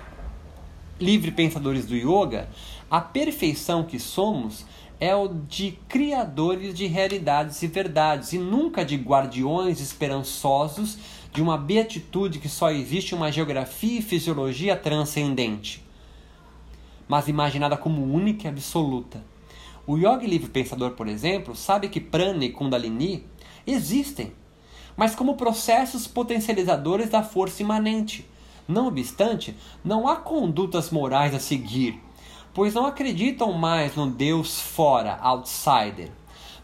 [1.01, 2.49] livre pensadores do yoga,
[2.89, 4.65] a perfeição que somos
[5.01, 10.97] é o de criadores de realidades e verdades, e nunca de guardiões esperançosos
[11.35, 15.85] de uma beatitude que só existe uma geografia e fisiologia transcendente,
[17.09, 19.29] mas imaginada como única e absoluta.
[19.91, 23.27] O yogi livre pensador, por exemplo, sabe que prana e kundalini
[23.67, 24.33] existem,
[24.97, 28.25] mas como processos potencializadores da força imanente.
[28.69, 29.53] Não obstante,
[29.85, 32.01] não há condutas morais a seguir,
[32.55, 36.13] pois não acreditam mais no Deus fora, outsider,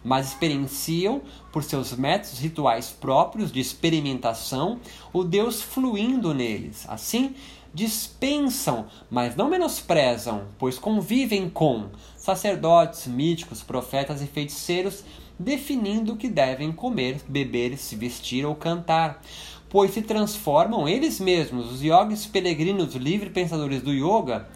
[0.04, 4.78] mas experienciam, por seus métodos rituais próprios de experimentação,
[5.12, 6.88] o Deus fluindo neles.
[6.88, 7.34] Assim,
[7.76, 11.90] dispensam, mas não menosprezam, pois convivem com
[12.26, 15.04] sacerdotes, míticos, profetas e feiticeiros,
[15.38, 19.22] definindo o que devem comer, beber, se vestir ou cantar,
[19.68, 24.48] pois se transformam eles mesmos, os yogis peregrinos livre pensadores do yoga,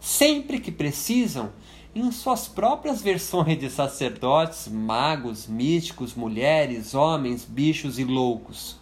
[0.00, 1.50] sempre que precisam,
[1.94, 8.76] em suas próprias versões de sacerdotes, magos, místicos, mulheres, homens, bichos e loucos.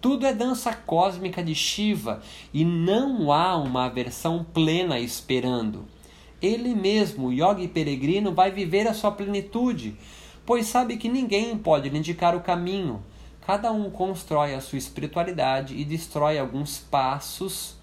[0.00, 2.22] Tudo é dança cósmica de Shiva
[2.54, 5.95] e não há uma versão plena esperando.
[6.40, 9.96] Ele mesmo, yogi peregrino, vai viver a sua plenitude,
[10.44, 13.02] pois sabe que ninguém pode lhe indicar o caminho.
[13.46, 17.76] Cada um constrói a sua espiritualidade e destrói alguns passos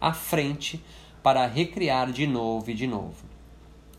[0.00, 0.82] à frente
[1.22, 3.26] para recriar de novo e de novo.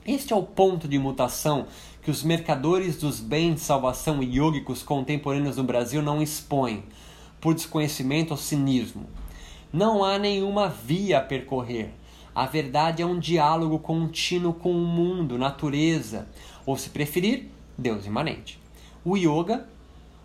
[0.05, 1.67] Este é o ponto de mutação
[2.01, 6.83] que os mercadores dos bens de salvação e yogicos contemporâneos no Brasil não expõem
[7.39, 9.05] por desconhecimento ou cinismo.
[9.71, 11.93] Não há nenhuma via a percorrer.
[12.39, 16.25] A verdade é um diálogo contínuo com o mundo, natureza,
[16.65, 18.57] ou se preferir, Deus imanente.
[19.03, 19.67] O yoga,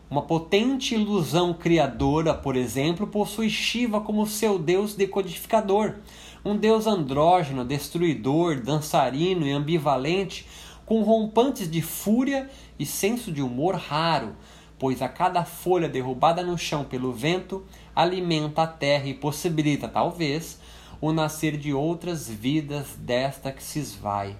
[0.08, 5.96] uma potente ilusão criadora, por exemplo, possui Shiva como seu deus decodificador,
[6.44, 10.46] um deus andrógeno, destruidor, dançarino e ambivalente,
[10.86, 12.48] com rompantes de fúria
[12.78, 14.36] e senso de humor raro,
[14.78, 20.62] pois a cada folha derrubada no chão pelo vento alimenta a terra e possibilita, talvez,
[21.06, 24.38] o nascer de outras vidas desta que se esvai.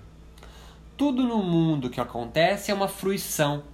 [0.96, 3.64] Tudo no mundo que acontece é uma fruição,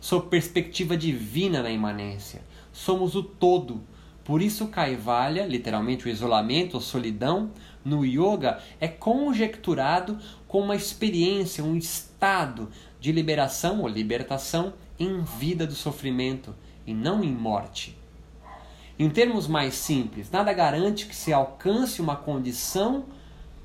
[0.00, 2.40] sob perspectiva divina na imanência.
[2.72, 3.82] Somos o todo.
[4.24, 7.50] Por isso, Kaivalya, literalmente o isolamento ou solidão,
[7.84, 15.66] no yoga é conjecturado como uma experiência, um estado de liberação ou libertação em vida
[15.66, 16.54] do sofrimento
[16.86, 17.97] e não em morte.
[18.98, 23.04] Em termos mais simples, nada garante que se alcance uma condição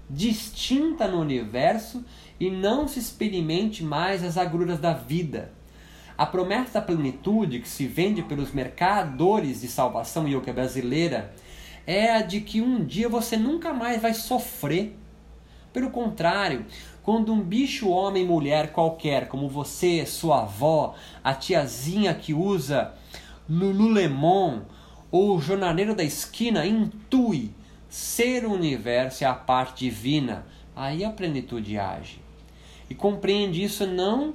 [0.08, 2.06] distinta no universo
[2.40, 5.52] e não se experimente mais as agruras da vida.
[6.16, 11.34] A promessa da plenitude que se vende pelos mercadores de salvação yoga brasileira
[11.88, 14.96] é a de que um dia você nunca mais vai sofrer.
[15.74, 16.64] Pelo contrário,
[17.02, 22.94] quando um bicho homem mulher qualquer, como você, sua avó, a tiazinha que usa
[23.50, 24.62] Lululemon
[25.16, 27.52] o jornaleiro da esquina intui
[27.88, 30.44] ser o universo e a parte divina,
[30.76, 32.20] aí a plenitude age.
[32.90, 34.34] E compreende isso não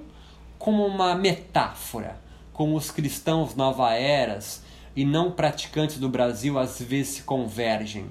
[0.57, 2.21] como uma metáfora,
[2.53, 4.63] como os cristãos nova eras
[4.95, 8.07] e não praticantes do Brasil às vezes se convergem,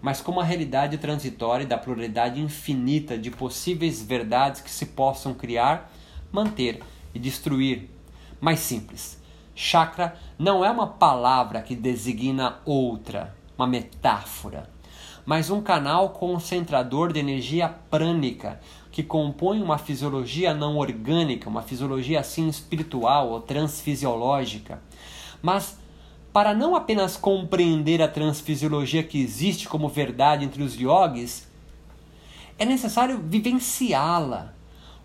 [0.00, 5.92] mas como a realidade transitória da pluralidade infinita de possíveis verdades que se possam criar,
[6.30, 6.80] manter
[7.12, 7.90] e destruir.
[8.40, 9.19] Mais simples.
[9.62, 14.70] Chakra não é uma palavra que designa outra, uma metáfora,
[15.26, 18.58] mas um canal concentrador de energia prânica
[18.90, 24.82] que compõe uma fisiologia não orgânica, uma fisiologia assim espiritual ou transfisiológica.
[25.42, 25.78] Mas
[26.32, 31.46] para não apenas compreender a transfisiologia que existe como verdade entre os yogis,
[32.58, 34.54] é necessário vivenciá-la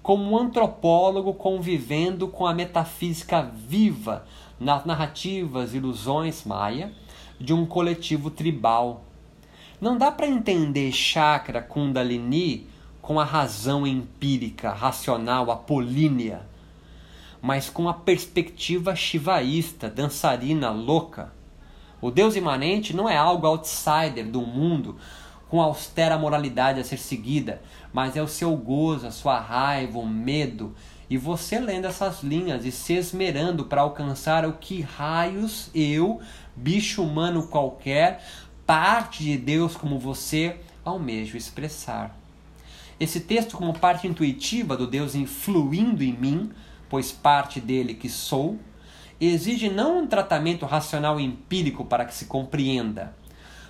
[0.01, 4.23] como um antropólogo convivendo com a metafísica viva
[4.59, 6.91] nas narrativas ilusões maia
[7.39, 9.03] de um coletivo tribal.
[9.79, 12.67] Não dá para entender chakra kundalini
[13.01, 16.41] com a razão empírica, racional, apolínea,
[17.41, 21.31] mas com a perspectiva shivaísta, dançarina, louca.
[22.01, 24.97] O Deus imanente não é algo outsider do mundo
[25.49, 27.61] com austera moralidade a ser seguida,
[27.93, 30.73] mas é o seu gozo, a sua raiva, o medo,
[31.09, 36.19] e você lendo essas linhas e se esmerando para alcançar o que raios eu,
[36.55, 38.23] bicho humano qualquer,
[38.65, 42.17] parte de Deus como você, almejo expressar.
[42.99, 46.51] Esse texto, como parte intuitiva do Deus influindo em mim,
[46.89, 48.57] pois parte dele que sou,
[49.19, 53.15] exige não um tratamento racional empírico para que se compreenda,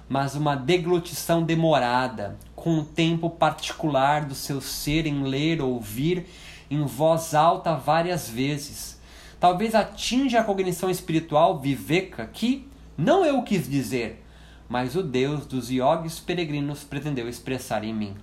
[0.08, 6.28] mas uma deglutição demorada, com um tempo particular do seu ser em ler, ouvir
[6.70, 9.00] em voz alta várias vezes.
[9.40, 14.24] Talvez atinja a cognição espiritual viveka que não eu quis dizer,
[14.68, 18.16] mas o Deus dos yogis peregrinos pretendeu expressar em mim.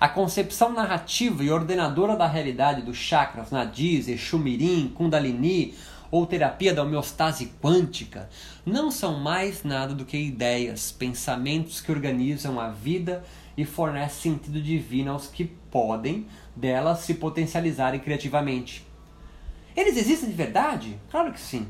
[0.00, 5.74] A concepção narrativa e ordenadora da realidade dos chakras, nadis, Exumirim, Kundalini
[6.10, 8.28] ou terapia da homeostase quântica
[8.64, 13.24] não são mais nada do que ideias, pensamentos que organizam a vida
[13.56, 16.26] e fornecem sentido divino aos que podem
[16.58, 18.86] delas se potencializarem criativamente.
[19.76, 20.98] Eles existem de verdade?
[21.10, 21.66] Claro que sim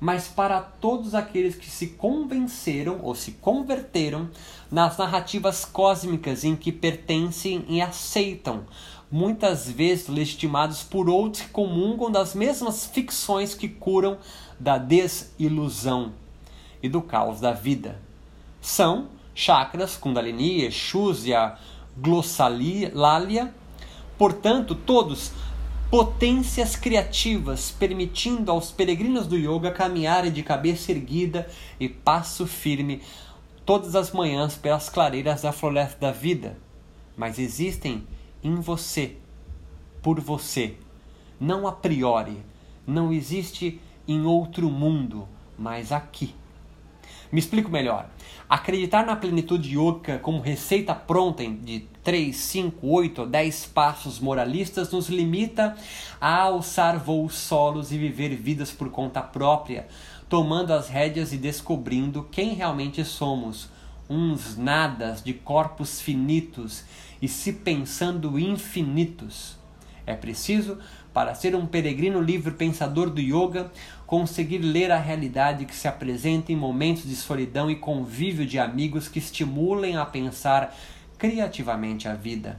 [0.00, 4.30] mas para todos aqueles que se convenceram ou se converteram
[4.70, 8.64] nas narrativas cósmicas em que pertencem e aceitam,
[9.12, 14.16] muitas vezes legitimados por outros que comungam das mesmas ficções que curam
[14.58, 16.14] da desilusão
[16.82, 18.00] e do caos da vida.
[18.58, 21.58] São chakras, Kundalini, Exus e a
[21.98, 23.54] Glossalalia,
[24.20, 25.32] portanto, todos
[25.90, 31.48] potências criativas, permitindo aos peregrinos do yoga caminharem de cabeça erguida
[31.80, 33.00] e passo firme
[33.64, 36.58] todas as manhãs pelas clareiras da floresta da vida.
[37.16, 38.06] Mas existem
[38.44, 39.16] em você,
[40.02, 40.74] por você,
[41.40, 42.42] não a priori,
[42.86, 45.26] não existe em outro mundo,
[45.58, 46.34] mas aqui.
[47.32, 48.06] Me explico melhor.
[48.50, 54.90] Acreditar na plenitude yoga como receita pronta de 3, 5, 8 ou 10 passos moralistas
[54.90, 55.76] nos limita
[56.20, 59.86] a alçar voos solos e viver vidas por conta própria,
[60.28, 63.70] tomando as rédeas e descobrindo quem realmente somos,
[64.08, 66.82] uns nadas de corpos finitos
[67.22, 69.56] e se pensando infinitos.
[70.04, 70.76] É preciso,
[71.14, 73.70] para ser um peregrino livre pensador do yoga,
[74.10, 79.06] conseguir ler a realidade que se apresenta em momentos de solidão e convívio de amigos
[79.06, 80.76] que estimulem a pensar
[81.16, 82.58] criativamente a vida.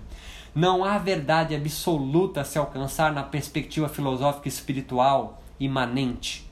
[0.55, 6.49] Não há verdade absoluta a se alcançar na perspectiva filosófica espiritual imanente.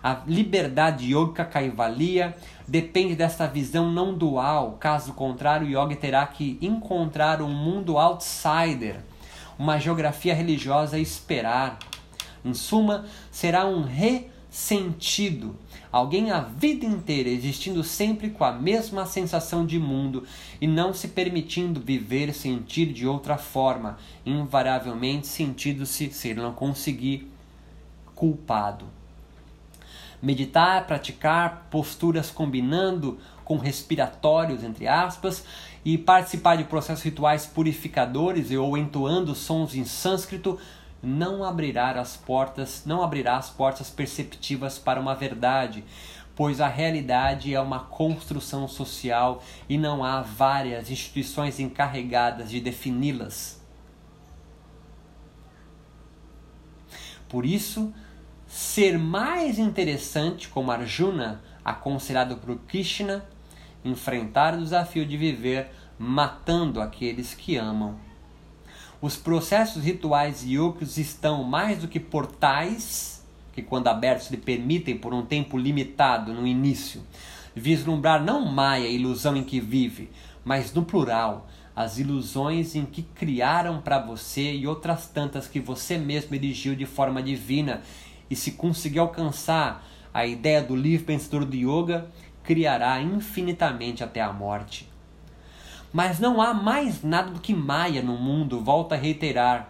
[0.00, 2.36] A liberdade yoga kaivalya
[2.68, 9.00] depende desta visão não dual, caso contrário, o yoga terá que encontrar um mundo outsider,
[9.58, 11.80] uma geografia religiosa a esperar.
[12.44, 15.54] Em suma, será um re sentido.
[15.92, 20.24] Alguém a vida inteira existindo sempre com a mesma sensação de mundo
[20.58, 27.30] e não se permitindo viver, sentir de outra forma, invariavelmente sentindo-se, se não conseguir,
[28.14, 28.86] culpado.
[30.22, 35.44] Meditar, praticar posturas combinando com respiratórios, entre aspas,
[35.84, 40.58] e participar de processos rituais purificadores ou entoando sons em sânscrito
[41.06, 45.84] não abrirá as portas, não abrirá as portas perceptivas para uma verdade,
[46.34, 53.62] pois a realidade é uma construção social e não há várias instituições encarregadas de defini-las.
[57.28, 57.94] Por isso,
[58.48, 63.24] ser mais interessante, como Arjuna, aconselhado por Krishna,
[63.84, 67.96] enfrentar o desafio de viver matando aqueles que amam
[69.00, 75.14] os processos rituais yogis estão mais do que portais que, quando abertos, lhe permitem, por
[75.14, 77.02] um tempo limitado no início,
[77.54, 80.10] vislumbrar não Maia, a ilusão em que vive,
[80.44, 85.98] mas no plural, as ilusões em que criaram para você e outras tantas que você
[85.98, 87.82] mesmo erigiu de forma divina,
[88.30, 92.10] e se conseguir alcançar a ideia do livre pensador do yoga,
[92.42, 94.85] criará infinitamente até a morte.
[95.92, 99.68] Mas não há mais nada do que Maia no mundo, volta a reiterar.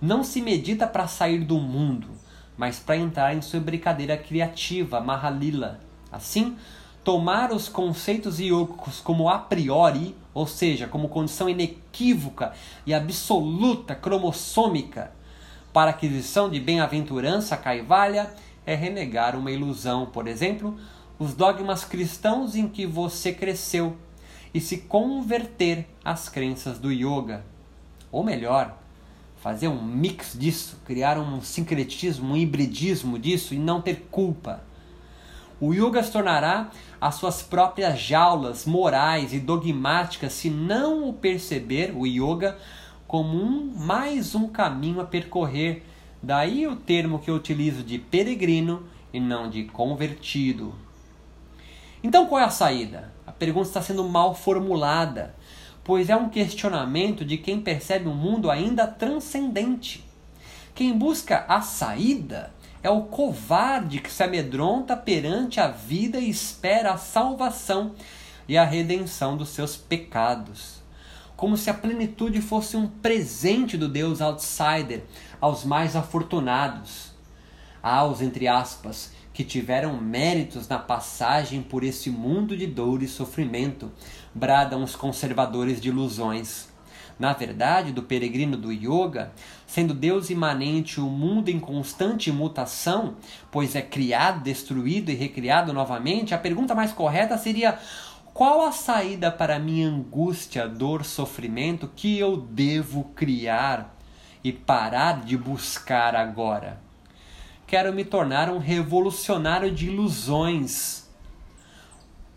[0.00, 2.08] Não se medita para sair do mundo,
[2.56, 5.78] mas para entrar em sua brincadeira criativa, Mahalila.
[6.10, 6.56] Assim,
[7.04, 12.52] tomar os conceitos yogicos como a priori, ou seja, como condição inequívoca
[12.86, 15.12] e absoluta cromossômica
[15.72, 18.30] para aquisição de bem-aventurança caivalha,
[18.66, 20.76] é renegar uma ilusão, por exemplo,
[21.18, 23.96] os dogmas cristãos em que você cresceu
[24.52, 27.44] e se converter às crenças do yoga.
[28.10, 28.76] Ou melhor,
[29.36, 34.62] fazer um mix disso, criar um sincretismo, um hibridismo disso e não ter culpa.
[35.60, 36.70] O yoga se tornará
[37.00, 42.58] as suas próprias jaulas morais e dogmáticas se não o perceber, o yoga,
[43.06, 45.84] como um mais um caminho a percorrer.
[46.22, 50.74] Daí o termo que eu utilizo de peregrino e não de convertido.
[52.02, 53.12] Então qual é a saída?
[53.40, 55.34] Pergunta está sendo mal formulada,
[55.82, 60.04] pois é um questionamento de quem percebe um mundo ainda transcendente.
[60.74, 66.92] Quem busca a saída é o covarde que se amedronta perante a vida e espera
[66.92, 67.94] a salvação
[68.46, 70.82] e a redenção dos seus pecados.
[71.34, 75.04] Como se a plenitude fosse um presente do Deus outsider
[75.40, 77.12] aos mais afortunados,
[77.82, 83.90] aos, entre aspas, que tiveram méritos na passagem por esse mundo de dor e sofrimento,
[84.34, 86.68] bradam os conservadores de ilusões.
[87.18, 89.32] Na verdade, do peregrino do yoga,
[89.66, 93.16] sendo Deus imanente o mundo em constante mutação,
[93.50, 97.78] pois é criado, destruído e recriado novamente, a pergunta mais correta seria:
[98.34, 103.96] qual a saída para minha angústia, dor, sofrimento que eu devo criar
[104.44, 106.89] e parar de buscar agora?
[107.70, 111.04] Quero me tornar um revolucionário de ilusões.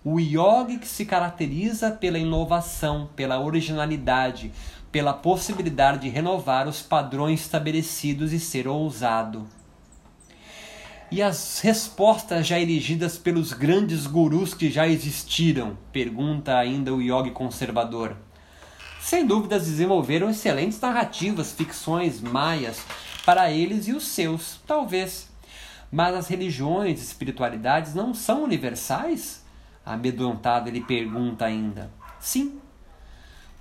[0.05, 4.51] O yogi que se caracteriza pela inovação, pela originalidade,
[4.91, 9.47] pela possibilidade de renovar os padrões estabelecidos e ser ousado.
[11.09, 15.75] E as respostas já erigidas pelos grandes gurus que já existiram?
[15.91, 18.15] Pergunta ainda o yogi conservador.
[19.01, 22.85] Sem dúvidas desenvolveram excelentes narrativas, ficções maias,
[23.25, 25.29] para eles e os seus, talvez.
[25.91, 29.43] Mas as religiões e espiritualidades não são universais?
[29.85, 31.91] Amedrontado, ele pergunta ainda.
[32.19, 32.59] Sim.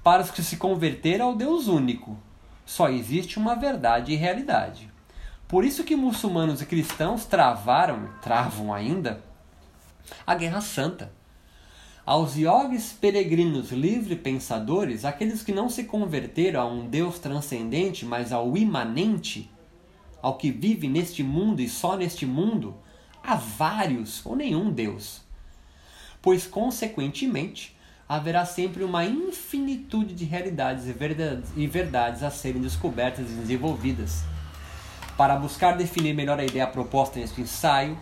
[0.02, 2.18] Para os que se converteram ao Deus único,
[2.64, 4.90] só existe uma verdade e realidade.
[5.46, 9.22] Por isso que muçulmanos e cristãos travaram, travam ainda,
[10.26, 11.12] a Guerra Santa.
[12.04, 18.32] Aos yogis peregrinos livre pensadores, aqueles que não se converteram a um Deus transcendente, mas
[18.32, 19.51] ao imanente,
[20.22, 22.76] ao que vive neste mundo e só neste mundo,
[23.22, 25.20] há vários ou nenhum Deus.
[26.22, 27.76] Pois, consequentemente,
[28.08, 34.22] haverá sempre uma infinitude de realidades e verdades, e verdades a serem descobertas e desenvolvidas.
[35.16, 37.98] Para buscar definir melhor a ideia proposta neste ensaio,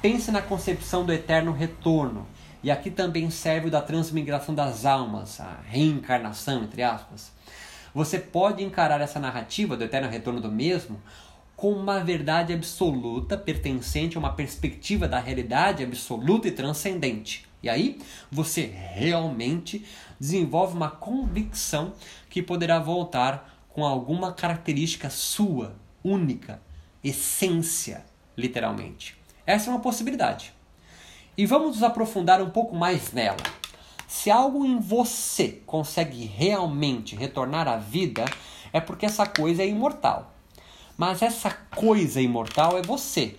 [0.00, 2.26] pense na concepção do eterno retorno,
[2.62, 7.32] e aqui também serve o da transmigração das almas, a reencarnação, entre aspas.
[7.94, 11.00] Você pode encarar essa narrativa do eterno retorno do mesmo
[11.56, 17.46] com uma verdade absoluta pertencente a uma perspectiva da realidade absoluta e transcendente.
[17.62, 17.98] E aí
[18.30, 19.84] você realmente
[20.20, 21.94] desenvolve uma convicção
[22.28, 26.60] que poderá voltar com alguma característica sua, única,
[27.02, 28.04] essência,
[28.36, 29.16] literalmente.
[29.46, 30.52] Essa é uma possibilidade.
[31.36, 33.38] E vamos nos aprofundar um pouco mais nela.
[34.06, 38.24] Se algo em você consegue realmente retornar à vida,
[38.72, 40.33] é porque essa coisa é imortal.
[40.96, 43.36] Mas essa coisa imortal é você.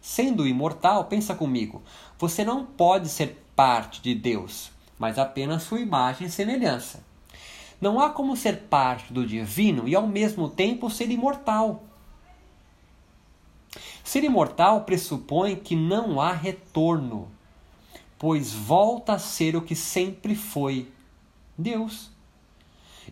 [0.00, 1.82] Sendo imortal, pensa comigo,
[2.18, 7.02] você não pode ser parte de Deus, mas apenas sua imagem e semelhança.
[7.80, 11.82] Não há como ser parte do divino e ao mesmo tempo ser imortal.
[14.02, 17.30] Ser imortal pressupõe que não há retorno,
[18.18, 20.92] pois volta a ser o que sempre foi
[21.56, 22.10] Deus.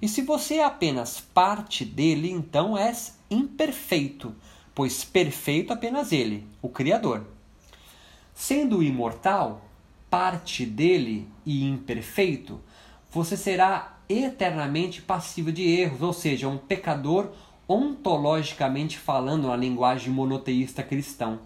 [0.00, 4.34] E se você é apenas parte dele, então és imperfeito,
[4.74, 7.26] pois perfeito apenas ele, o Criador.
[8.34, 9.64] Sendo imortal,
[10.08, 12.60] parte dele e imperfeito,
[13.10, 17.32] você será eternamente passível de erros, ou seja, um pecador
[17.68, 21.40] ontologicamente falando na linguagem monoteísta cristão.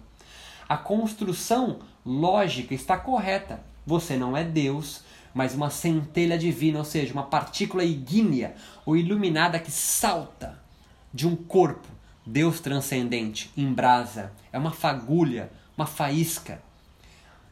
[0.67, 3.63] A construção lógica está correta.
[3.85, 9.59] Você não é Deus, mas uma centelha divina, ou seja, uma partícula ígnea ou iluminada
[9.59, 10.66] que salta
[11.13, 11.87] de um corpo.
[12.25, 14.33] Deus transcendente, em brasa.
[14.51, 16.61] É uma fagulha, uma faísca.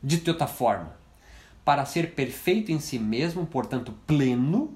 [0.04, 0.96] De outra forma,
[1.64, 4.76] para ser perfeito em si mesmo, portanto pleno,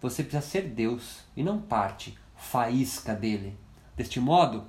[0.00, 3.56] você precisa ser Deus e não parte, faísca dele.
[3.96, 4.64] Deste modo,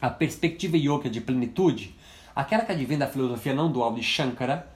[0.00, 1.96] a perspectiva yoga de plenitude,
[2.34, 4.68] aquela que advém da filosofia não dual de Shankara,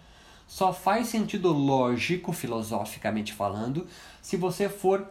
[0.47, 3.87] só faz sentido lógico, filosoficamente falando,
[4.23, 5.07] se você for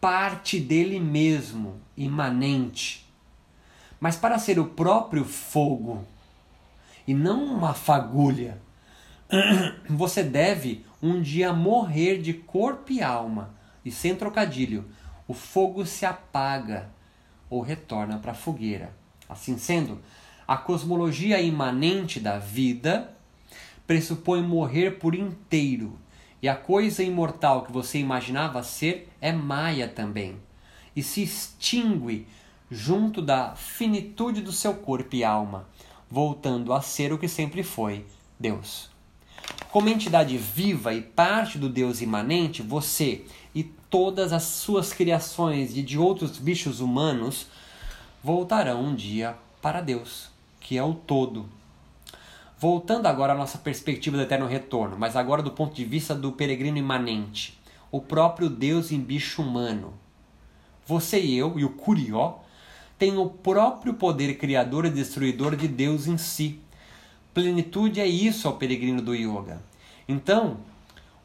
[0.00, 3.06] parte dele mesmo, imanente.
[4.00, 6.04] Mas para ser o próprio fogo
[7.06, 8.60] e não uma fagulha,
[9.88, 13.54] você deve um dia morrer de corpo e alma.
[13.84, 14.84] E sem trocadilho,
[15.26, 16.90] o fogo se apaga
[17.50, 18.92] ou retorna para a fogueira.
[19.28, 20.00] Assim sendo,
[20.46, 23.14] a cosmologia imanente da vida
[23.86, 25.98] pressupõe morrer por inteiro,
[26.42, 30.36] e a coisa imortal que você imaginava ser é maia também,
[30.94, 32.26] e se extingue
[32.70, 35.66] junto da finitude do seu corpo e alma,
[36.10, 38.04] voltando a ser o que sempre foi,
[38.38, 38.90] Deus.
[39.70, 43.24] Como entidade viva e parte do Deus imanente, você
[43.54, 47.46] e todas as suas criações e de outros bichos humanos
[48.22, 50.30] voltarão um dia para Deus,
[50.60, 51.48] que é o todo.
[52.60, 56.32] Voltando agora à nossa perspectiva do eterno retorno, mas agora do ponto de vista do
[56.32, 57.56] peregrino imanente,
[57.88, 59.94] o próprio Deus em bicho humano.
[60.84, 62.38] Você e eu, e o Curió,
[62.98, 66.58] têm o próprio poder criador e destruidor de Deus em si.
[67.32, 69.62] Plenitude é isso ao peregrino do yoga.
[70.08, 70.56] Então,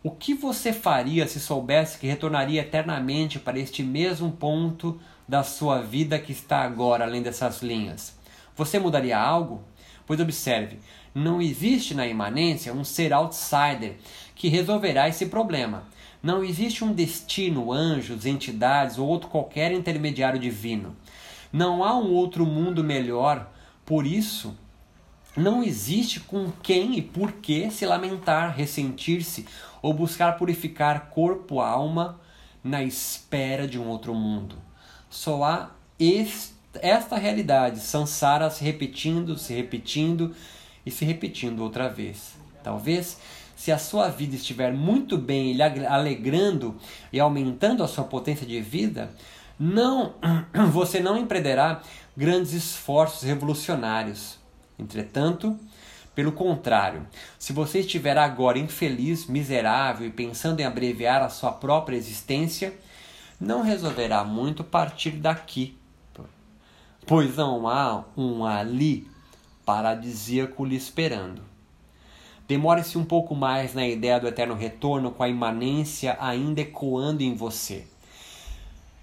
[0.03, 5.81] o que você faria se soubesse que retornaria eternamente para este mesmo ponto da sua
[5.81, 8.15] vida que está agora, além dessas linhas?
[8.55, 9.63] Você mudaria algo?
[10.05, 10.79] Pois observe,
[11.13, 13.95] não existe na imanência um ser outsider
[14.35, 15.83] que resolverá esse problema.
[16.21, 20.95] Não existe um destino, anjos, entidades ou outro qualquer intermediário divino.
[21.51, 23.51] Não há um outro mundo melhor.
[23.85, 24.55] Por isso,
[25.35, 29.45] não existe com quem e por que se lamentar, ressentir-se
[29.81, 32.19] ou buscar purificar corpo, alma
[32.63, 34.55] na espera de um outro mundo.
[35.09, 35.71] Só há
[36.81, 40.33] esta realidade, Sansara se repetindo, se repetindo
[40.85, 42.33] e se repetindo outra vez.
[42.63, 43.17] Talvez,
[43.55, 46.75] se a sua vida estiver muito bem e lhe alegrando
[47.11, 49.09] e aumentando a sua potência de vida,
[49.59, 50.13] não
[50.71, 51.81] você não empreenderá
[52.15, 54.37] grandes esforços revolucionários.
[54.77, 55.57] Entretanto,
[56.15, 57.07] pelo contrário,
[57.39, 62.73] se você estiver agora infeliz, miserável e pensando em abreviar a sua própria existência,
[63.39, 65.77] não resolverá muito partir daqui
[67.05, 69.07] pois não há um ali
[69.65, 71.41] paradisíaco lhe esperando.
[72.47, 77.35] Demore-se um pouco mais na ideia do eterno retorno com a imanência ainda ecoando em
[77.35, 77.87] você.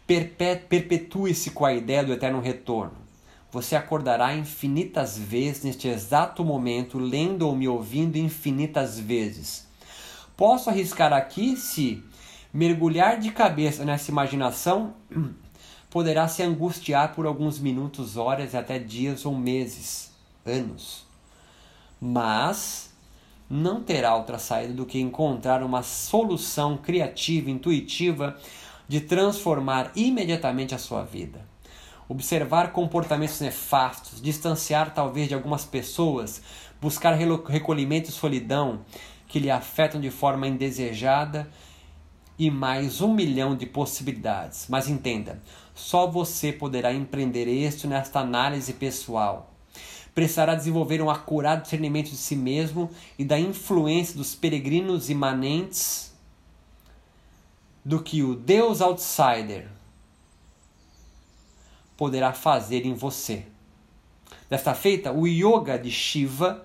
[0.07, 2.93] Perpetue-se com a ideia do eterno retorno.
[3.53, 9.67] Você acordará infinitas vezes neste exato momento, lendo ou me ouvindo infinitas vezes.
[10.37, 12.03] Posso arriscar aqui se
[12.53, 14.95] mergulhar de cabeça nessa imaginação
[15.91, 20.10] poderá se angustiar por alguns minutos, horas, até dias ou meses,
[20.51, 21.07] anos.
[22.01, 22.91] Mas
[23.49, 28.37] não terá outra saída do que encontrar uma solução criativa, intuitiva,
[28.87, 31.49] de transformar imediatamente a sua vida.
[32.09, 36.43] Observar comportamentos nefastos, distanciar talvez de algumas pessoas,
[36.81, 38.81] buscar recolhimento e solidão
[39.29, 41.49] que lhe afetam de forma indesejada
[42.39, 44.67] e mais um milhão de possibilidades.
[44.69, 45.43] Mas entenda,
[45.75, 49.50] só você poderá empreender isto nesta análise pessoal.
[50.15, 56.13] Precisará desenvolver um acurado discernimento de si mesmo e da influência dos peregrinos imanentes
[57.85, 59.69] do que o Deus outsider
[61.97, 63.45] poderá fazer em você.
[64.49, 66.65] Desta feita, o yoga de Shiva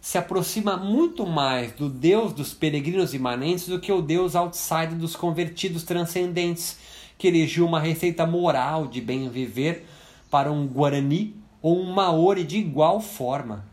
[0.00, 5.16] se aproxima muito mais do Deus dos peregrinos imanentes do que o Deus outsider dos
[5.16, 6.78] convertidos transcendentes
[7.18, 9.86] que elegiu uma receita moral de bem viver
[10.30, 11.34] para um Guarani
[11.66, 13.64] ou um Maori de igual forma.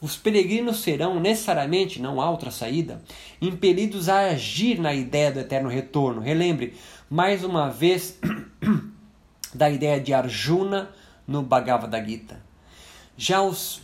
[0.00, 3.00] Os peregrinos serão necessariamente, não há outra saída,
[3.40, 6.20] impelidos a agir na ideia do eterno retorno.
[6.20, 6.74] Relembre,
[7.08, 8.18] mais uma vez,
[9.54, 10.90] da ideia de Arjuna
[11.28, 12.42] no Bhagavad Gita.
[13.16, 13.82] Já os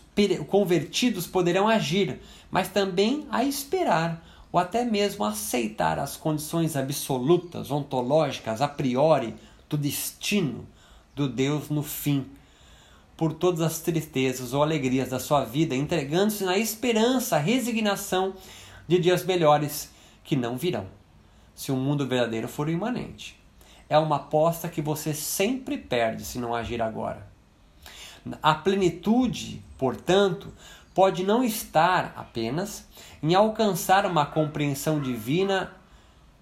[0.49, 2.19] convertidos poderão agir,
[2.51, 4.21] mas também a esperar
[4.51, 9.37] ou até mesmo aceitar as condições absolutas, ontológicas, a priori,
[9.69, 10.67] do destino
[11.15, 12.27] do Deus no fim.
[13.23, 18.35] Por todas as tristezas ou alegrias da sua vida, entregando-se na esperança, resignação
[18.89, 19.93] de dias melhores
[20.25, 20.89] que não virão,
[21.55, 23.41] se o mundo verdadeiro for imanente.
[23.89, 27.25] É uma aposta que você sempre perde se não agir agora.
[28.43, 30.53] A plenitude, portanto,
[30.93, 32.89] pode não estar apenas
[33.23, 35.71] em alcançar uma compreensão divina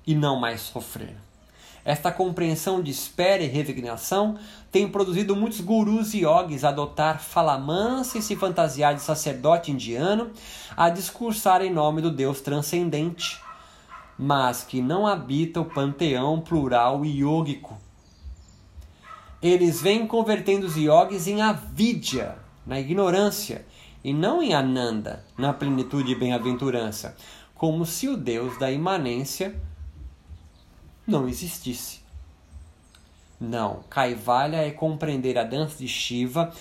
[0.07, 1.15] e não mais sofrer.
[1.85, 4.37] Esta compreensão de espera e resignação
[4.71, 10.31] tem produzido muitos gurus e yogis adotar fala mansa e se fantasiar de sacerdote indiano,
[10.77, 13.41] a discursar em nome do Deus transcendente,
[14.19, 17.79] mas que não habita o panteão plural yógico.
[19.43, 23.65] Eles vêm convertendo os yogis em avidya, na ignorância,
[24.05, 27.17] e não em Ananda, na plenitude e bem-aventurança,
[27.55, 29.59] como se o Deus da imanência
[31.11, 32.01] não existisse.
[33.41, 36.53] Não, Kaivalya é compreender a dança de Shiva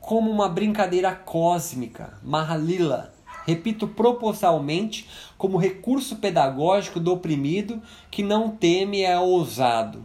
[0.00, 3.14] como uma brincadeira cósmica, Mahalila,
[3.46, 7.80] repito proporcionalmente, como recurso pedagógico do oprimido
[8.10, 10.02] que não teme é ousado.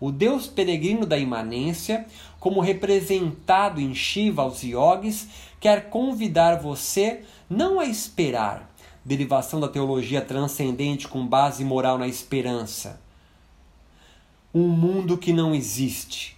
[0.00, 2.06] O Deus peregrino da imanência,
[2.40, 5.28] como representado em Shiva aos yogis,
[5.60, 8.70] quer convidar você não a esperar,
[9.04, 12.98] derivação da teologia transcendente com base moral na esperança,
[14.52, 16.36] um mundo que não existe,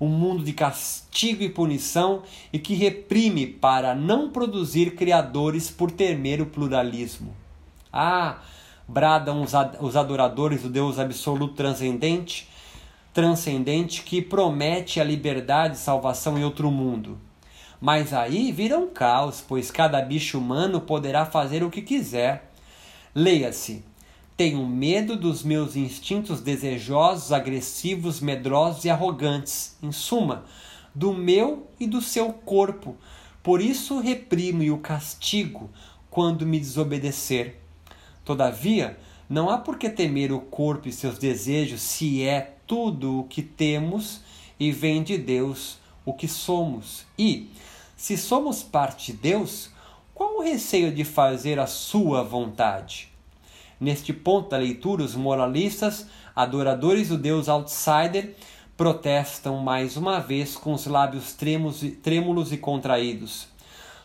[0.00, 6.40] um mundo de castigo e punição e que reprime para não produzir criadores por temer
[6.40, 7.36] o pluralismo.
[7.92, 8.38] Ah,
[8.88, 9.42] bradam
[9.80, 12.48] os adoradores do Deus absoluto transcendente,
[13.14, 17.18] transcendente que promete a liberdade e salvação em outro mundo.
[17.80, 22.52] Mas aí vira um caos, pois cada bicho humano poderá fazer o que quiser.
[23.14, 23.84] Leia-se:
[24.36, 29.76] Tenho medo dos meus instintos desejosos, agressivos, medrosos e arrogantes.
[29.82, 30.44] Em suma,
[30.94, 32.96] do meu e do seu corpo.
[33.42, 35.70] Por isso reprimo e o castigo
[36.10, 37.60] quando me desobedecer.
[38.24, 43.24] Todavia, não há por que temer o corpo e seus desejos se é tudo o
[43.24, 44.20] que temos
[44.58, 47.04] e vem de Deus o que somos.
[47.18, 47.50] E,
[47.96, 49.70] se somos parte de Deus,
[50.14, 53.11] qual o receio de fazer a sua vontade?
[53.82, 56.06] Neste ponto da leitura, os moralistas,
[56.36, 58.36] adoradores do Deus outsider,
[58.76, 63.48] protestam mais uma vez com os lábios trêmulos e contraídos.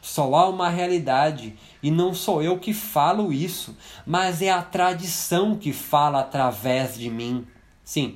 [0.01, 5.55] Só há uma realidade, e não sou eu que falo isso, mas é a tradição
[5.55, 7.45] que fala através de mim.
[7.83, 8.15] Sim,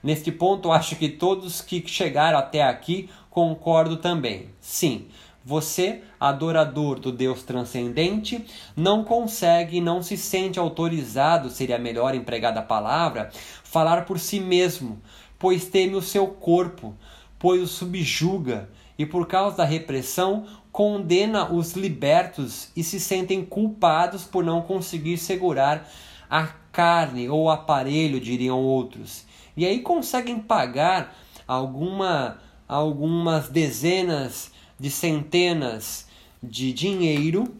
[0.00, 4.50] neste ponto acho que todos que chegaram até aqui concordo também.
[4.60, 5.08] Sim,
[5.44, 12.64] você, adorador do Deus transcendente, não consegue, não se sente autorizado, seria melhor empregada a
[12.64, 13.30] palavra,
[13.62, 15.02] falar por si mesmo,
[15.38, 16.94] pois teme o seu corpo,
[17.38, 24.24] pois o subjuga, e por causa da repressão condena os libertos e se sentem culpados
[24.24, 25.88] por não conseguir segurar
[26.30, 29.26] a carne ou o aparelho, diriam outros.
[29.56, 31.14] E aí conseguem pagar
[31.46, 36.06] alguma algumas dezenas de centenas
[36.42, 37.54] de dinheiro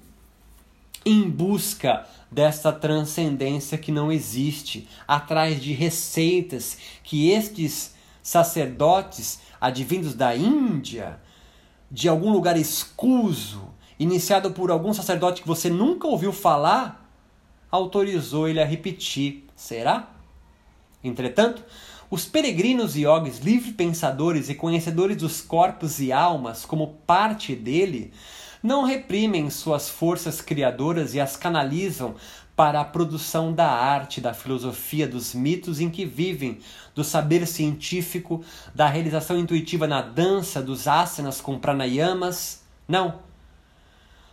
[1.04, 10.34] em busca dessa transcendência que não existe, atrás de receitas que estes sacerdotes advindos da
[10.34, 11.20] Índia,
[11.90, 17.08] de algum lugar escuso, iniciado por algum sacerdote que você nunca ouviu falar,
[17.70, 19.46] autorizou ele a repetir.
[19.54, 20.10] Será?
[21.02, 21.62] Entretanto,
[22.14, 28.12] os peregrinos e yogis livre-pensadores e conhecedores dos corpos e almas como parte dele
[28.62, 32.14] não reprimem suas forças criadoras e as canalizam
[32.54, 36.60] para a produção da arte, da filosofia, dos mitos em que vivem,
[36.94, 42.62] do saber científico, da realização intuitiva na dança, dos asanas com pranayamas.
[42.86, 43.22] Não.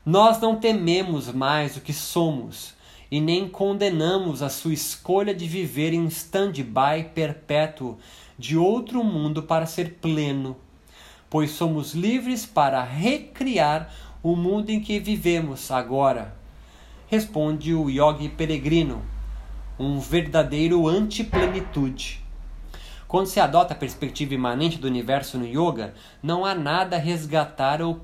[0.06, 2.76] Nós não tememos mais o que somos
[3.12, 7.98] e nem condenamos a sua escolha de viver em stand-by perpétuo
[8.40, 10.56] de outro mundo para ser pleno,
[11.30, 13.94] pois somos livres para recriar
[14.24, 16.34] o mundo em que vivemos agora.
[17.08, 19.02] Responde o yogi peregrino,
[19.78, 22.22] um verdadeiro antiplenitude.
[23.10, 25.94] Quando se adota a perspectiva imanente do universo no yoga,
[26.24, 28.00] não há nada a resgatar ou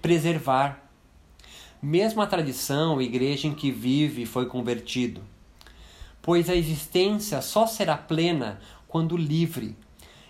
[0.00, 0.85] preservar
[1.82, 5.22] mesmo a tradição, igreja em que vive foi convertido.
[6.20, 9.76] Pois a existência só será plena quando livre,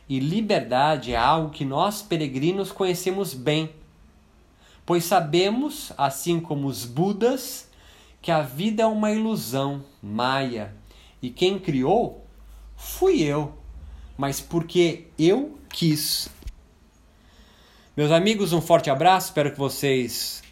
[0.08, 3.70] e liberdade é algo que nós peregrinos conhecemos bem,
[4.84, 7.68] pois sabemos, assim como os Budas,
[8.22, 10.74] que a vida é uma ilusão, maia,
[11.20, 12.24] e quem criou?
[12.76, 13.56] Fui eu,
[14.16, 16.28] mas porque eu quis.
[17.96, 20.42] Meus amigos, um forte abraço, espero que vocês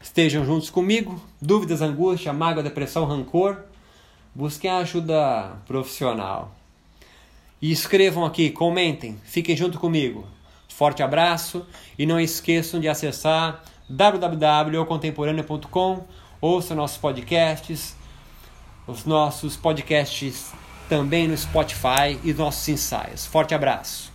[0.00, 1.20] estejam juntos comigo.
[1.40, 3.64] Dúvidas, angústia, mágoa, depressão, rancor,
[4.34, 6.54] busquem ajuda profissional.
[7.60, 10.24] E escrevam aqui, comentem, fiquem junto comigo.
[10.68, 11.66] Forte abraço
[11.98, 16.04] e não esqueçam de acessar www.contemporâneo.com,
[16.40, 17.96] ouçam nossos podcasts,
[18.86, 20.52] os nossos podcasts
[20.88, 23.26] também no Spotify e nossos ensaios.
[23.26, 24.06] Forte abraço!